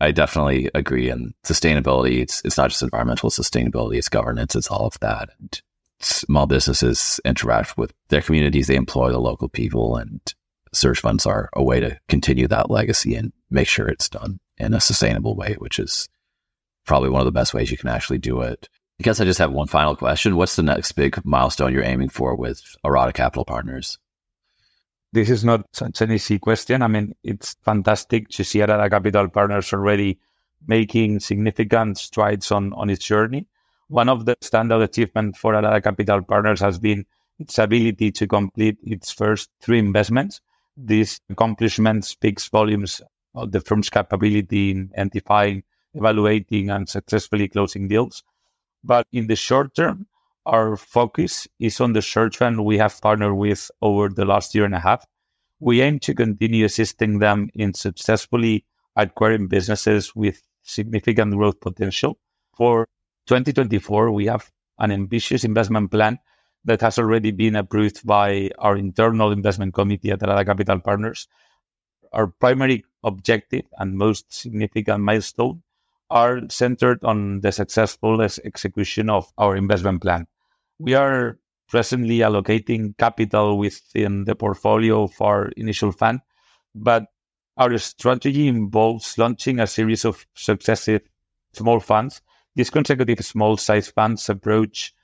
I 0.00 0.12
definitely 0.12 0.70
agree. 0.74 1.10
And 1.10 1.34
sustainability, 1.44 2.22
it's 2.22 2.40
it's 2.46 2.56
not 2.56 2.70
just 2.70 2.82
environmental 2.82 3.28
sustainability, 3.28 3.98
it's 3.98 4.08
governance, 4.08 4.56
it's 4.56 4.68
all 4.68 4.86
of 4.86 4.98
that. 5.00 5.28
And 5.38 5.60
small 6.00 6.46
businesses 6.46 7.20
interact 7.22 7.76
with 7.76 7.92
their 8.08 8.22
communities, 8.22 8.66
they 8.66 8.76
employ 8.76 9.12
the 9.12 9.18
local 9.18 9.50
people 9.50 9.96
and 9.96 10.20
search 10.72 11.00
funds 11.00 11.26
are 11.26 11.50
a 11.52 11.62
way 11.62 11.80
to 11.80 11.98
continue 12.08 12.48
that 12.48 12.70
legacy 12.70 13.14
and 13.14 13.34
make 13.50 13.68
sure 13.68 13.88
it's 13.88 14.08
done 14.08 14.40
in 14.56 14.72
a 14.72 14.80
sustainable 14.80 15.36
way, 15.36 15.54
which 15.58 15.78
is 15.78 16.08
probably 16.86 17.10
one 17.10 17.20
of 17.20 17.26
the 17.26 17.38
best 17.38 17.52
ways 17.52 17.70
you 17.70 17.76
can 17.76 17.90
actually 17.90 18.18
do 18.18 18.40
it. 18.40 18.70
I 19.00 19.04
guess 19.04 19.20
I 19.20 19.24
just 19.24 19.38
have 19.38 19.52
one 19.52 19.68
final 19.68 19.94
question. 19.94 20.34
What's 20.34 20.56
the 20.56 20.64
next 20.64 20.90
big 20.92 21.24
milestone 21.24 21.72
you're 21.72 21.84
aiming 21.84 22.08
for 22.08 22.34
with 22.34 22.60
Arada 22.84 23.14
Capital 23.14 23.44
Partners? 23.44 23.96
This 25.12 25.30
is 25.30 25.44
not 25.44 25.66
such 25.72 26.00
an 26.00 26.10
easy 26.10 26.40
question. 26.40 26.82
I 26.82 26.88
mean, 26.88 27.14
it's 27.22 27.54
fantastic 27.64 28.28
to 28.30 28.42
see 28.42 28.58
Arada 28.58 28.90
Capital 28.90 29.28
Partners 29.28 29.72
already 29.72 30.18
making 30.66 31.20
significant 31.20 31.96
strides 31.96 32.50
on, 32.50 32.72
on 32.72 32.90
its 32.90 33.04
journey. 33.04 33.46
One 33.86 34.08
of 34.08 34.24
the 34.24 34.34
standout 34.42 34.82
achievements 34.82 35.38
for 35.38 35.54
Arada 35.54 35.80
Capital 35.80 36.20
Partners 36.22 36.60
has 36.60 36.80
been 36.80 37.06
its 37.38 37.56
ability 37.56 38.10
to 38.10 38.26
complete 38.26 38.78
its 38.82 39.12
first 39.12 39.48
three 39.60 39.78
investments. 39.78 40.40
This 40.76 41.20
accomplishment 41.30 42.04
speaks 42.04 42.48
volumes 42.48 43.00
of 43.32 43.52
the 43.52 43.60
firm's 43.60 43.90
capability 43.90 44.72
in 44.72 44.90
identifying 44.94 45.62
evaluating 45.94 46.70
and 46.70 46.88
successfully 46.88 47.46
closing 47.46 47.86
deals. 47.86 48.24
But 48.84 49.06
in 49.12 49.26
the 49.26 49.36
short 49.36 49.74
term, 49.74 50.06
our 50.46 50.76
focus 50.76 51.46
is 51.58 51.80
on 51.80 51.92
the 51.92 52.02
search 52.02 52.38
fund 52.38 52.64
we 52.64 52.78
have 52.78 53.00
partnered 53.00 53.36
with 53.36 53.70
over 53.82 54.08
the 54.08 54.24
last 54.24 54.54
year 54.54 54.64
and 54.64 54.74
a 54.74 54.80
half. 54.80 55.04
We 55.60 55.82
aim 55.82 55.98
to 56.00 56.14
continue 56.14 56.64
assisting 56.64 57.18
them 57.18 57.50
in 57.54 57.74
successfully 57.74 58.64
acquiring 58.96 59.48
businesses 59.48 60.14
with 60.14 60.42
significant 60.62 61.34
growth 61.34 61.60
potential. 61.60 62.18
For 62.56 62.86
2024, 63.26 64.10
we 64.10 64.26
have 64.26 64.50
an 64.78 64.90
ambitious 64.90 65.44
investment 65.44 65.90
plan 65.90 66.18
that 66.64 66.80
has 66.80 66.98
already 66.98 67.30
been 67.30 67.56
approved 67.56 68.06
by 68.06 68.50
our 68.58 68.76
internal 68.76 69.32
investment 69.32 69.74
committee 69.74 70.10
at 70.10 70.20
Arada 70.20 70.46
Capital 70.46 70.80
Partners. 70.80 71.28
Our 72.12 72.28
primary 72.28 72.84
objective 73.04 73.64
and 73.78 73.96
most 73.96 74.32
significant 74.32 75.02
milestone 75.02 75.62
are 76.10 76.40
centered 76.48 77.02
on 77.04 77.40
the 77.40 77.52
successful 77.52 78.20
execution 78.22 79.10
of 79.10 79.30
our 79.36 79.56
investment 79.56 80.02
plan. 80.02 80.26
We 80.78 80.94
are 80.94 81.38
presently 81.68 82.18
allocating 82.18 82.96
capital 82.96 83.58
within 83.58 84.24
the 84.24 84.34
portfolio 84.34 85.02
of 85.04 85.20
our 85.20 85.48
initial 85.56 85.92
fund, 85.92 86.20
but 86.74 87.06
our 87.56 87.76
strategy 87.78 88.48
involves 88.48 89.18
launching 89.18 89.60
a 89.60 89.66
series 89.66 90.04
of 90.04 90.26
successive 90.34 91.02
small 91.52 91.80
funds. 91.80 92.22
This 92.54 92.70
consecutive 92.70 93.24
small 93.24 93.56
size 93.56 93.88
funds 93.88 94.28
approach 94.28 94.94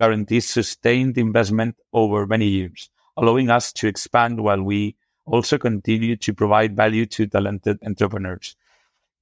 guarantees 0.00 0.48
sustained 0.48 1.18
investment 1.18 1.76
over 1.92 2.26
many 2.26 2.46
years, 2.46 2.90
allowing 3.16 3.50
us 3.50 3.72
to 3.74 3.86
expand 3.86 4.42
while 4.42 4.62
we 4.62 4.96
also 5.26 5.58
continue 5.58 6.16
to 6.16 6.32
provide 6.32 6.76
value 6.76 7.06
to 7.06 7.26
talented 7.26 7.78
entrepreneurs. 7.84 8.56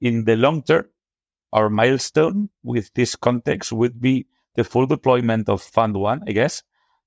In 0.01 0.25
the 0.25 0.37
long 0.37 0.63
term, 0.63 0.87
our 1.53 1.69
milestone 1.69 2.49
with 2.63 2.93
this 2.95 3.17
context 3.17 3.73
would 3.73 4.01
be 4.01 4.27
the 4.55 4.65
full 4.65 4.87
deployment 4.87 5.49
of 5.49 5.63
Fund 5.63 5.97
One, 5.97 6.23
I 6.27 6.33
guess, 6.33 6.63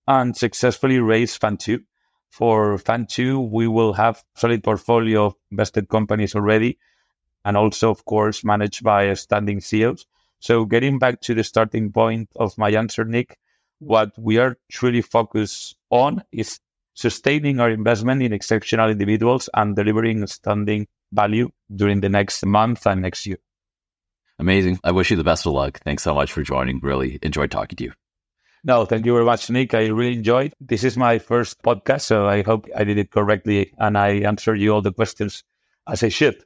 and 0.08 0.36
successfully 0.36 1.00
raise 1.00 1.36
Fund 1.36 1.60
Two. 1.60 1.82
For 2.30 2.78
Fund 2.78 3.10
Two, 3.10 3.40
we 3.40 3.68
will 3.68 3.94
have 3.94 4.24
solid 4.36 4.64
portfolio 4.64 5.28
of 5.28 5.36
invested 5.52 5.90
companies 5.90 6.36
already, 6.36 6.78
and 7.44 7.56
also, 7.56 7.90
of 7.90 8.06
course, 8.06 8.44
managed 8.44 8.84
by 8.84 9.14
standing 9.14 9.62
CEOs. 9.62 10.06
So, 10.40 10.66
getting 10.66 11.00
back 11.00 11.22
to 11.22 11.34
the 11.34 11.44
starting 11.44 11.92
point 11.92 12.30
of 12.36 12.58
my 12.58 12.70
answer, 12.72 13.06
Nick, 13.06 13.38
what 13.80 14.12
we 14.18 14.38
are 14.38 14.58
truly 14.72 15.02
focused 15.02 15.76
on 15.90 16.24
is 16.32 16.60
sustaining 16.94 17.60
our 17.60 17.70
investment 17.70 18.22
in 18.22 18.34
exceptional 18.34 18.90
individuals 18.90 19.50
and 19.54 19.76
delivering 19.76 20.26
standing 20.28 20.88
value 21.12 21.50
during 21.76 22.02
the 22.02 22.10
next 22.10 22.46
month 22.46 22.86
and 22.88 23.02
next 23.02 23.26
year. 23.26 23.38
Amazing. 24.40 24.80
I 24.84 24.92
wish 24.92 25.12
you 25.12 25.18
the 25.18 25.24
best 25.24 25.46
of 25.46 25.54
luck. 25.54 25.80
Thanks 25.84 26.04
so 26.04 26.14
much 26.14 26.32
for 26.32 26.44
joining. 26.44 26.80
Really 26.80 27.20
enjoyed 27.22 27.52
talking 27.52 27.76
to 27.78 27.84
you. 27.86 27.94
No, 28.64 28.84
thank 28.84 29.06
you 29.06 29.14
very 29.14 29.26
much, 29.26 29.50
Nick. 29.50 29.74
I 29.76 29.88
really 29.88 30.14
enjoyed. 30.14 30.54
This 30.60 30.84
is 30.84 30.98
my 30.98 31.20
first 31.20 31.62
podcast, 31.62 32.02
so 32.02 32.28
I 32.28 32.42
hope 32.42 32.68
I 32.76 32.84
did 32.84 32.98
it 32.98 33.12
correctly 33.12 33.72
and 33.78 33.98
I 33.98 34.10
answered 34.22 34.56
you 34.56 34.74
all 34.74 34.82
the 34.82 34.92
questions 34.92 35.44
as 35.88 36.04
I 36.04 36.10
should. 36.10 36.44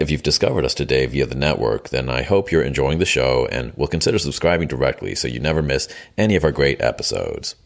If 0.00 0.10
you've 0.10 0.22
discovered 0.22 0.64
us 0.64 0.74
today 0.74 1.06
via 1.06 1.26
the 1.26 1.34
network, 1.34 1.88
then 1.88 2.08
I 2.08 2.22
hope 2.22 2.52
you're 2.52 2.62
enjoying 2.62 2.98
the 2.98 3.04
show 3.04 3.48
and 3.50 3.74
will 3.74 3.88
consider 3.88 4.18
subscribing 4.18 4.68
directly 4.68 5.14
so 5.14 5.26
you 5.26 5.40
never 5.40 5.62
miss 5.62 5.88
any 6.16 6.36
of 6.36 6.44
our 6.44 6.52
great 6.52 6.80
episodes. 6.80 7.56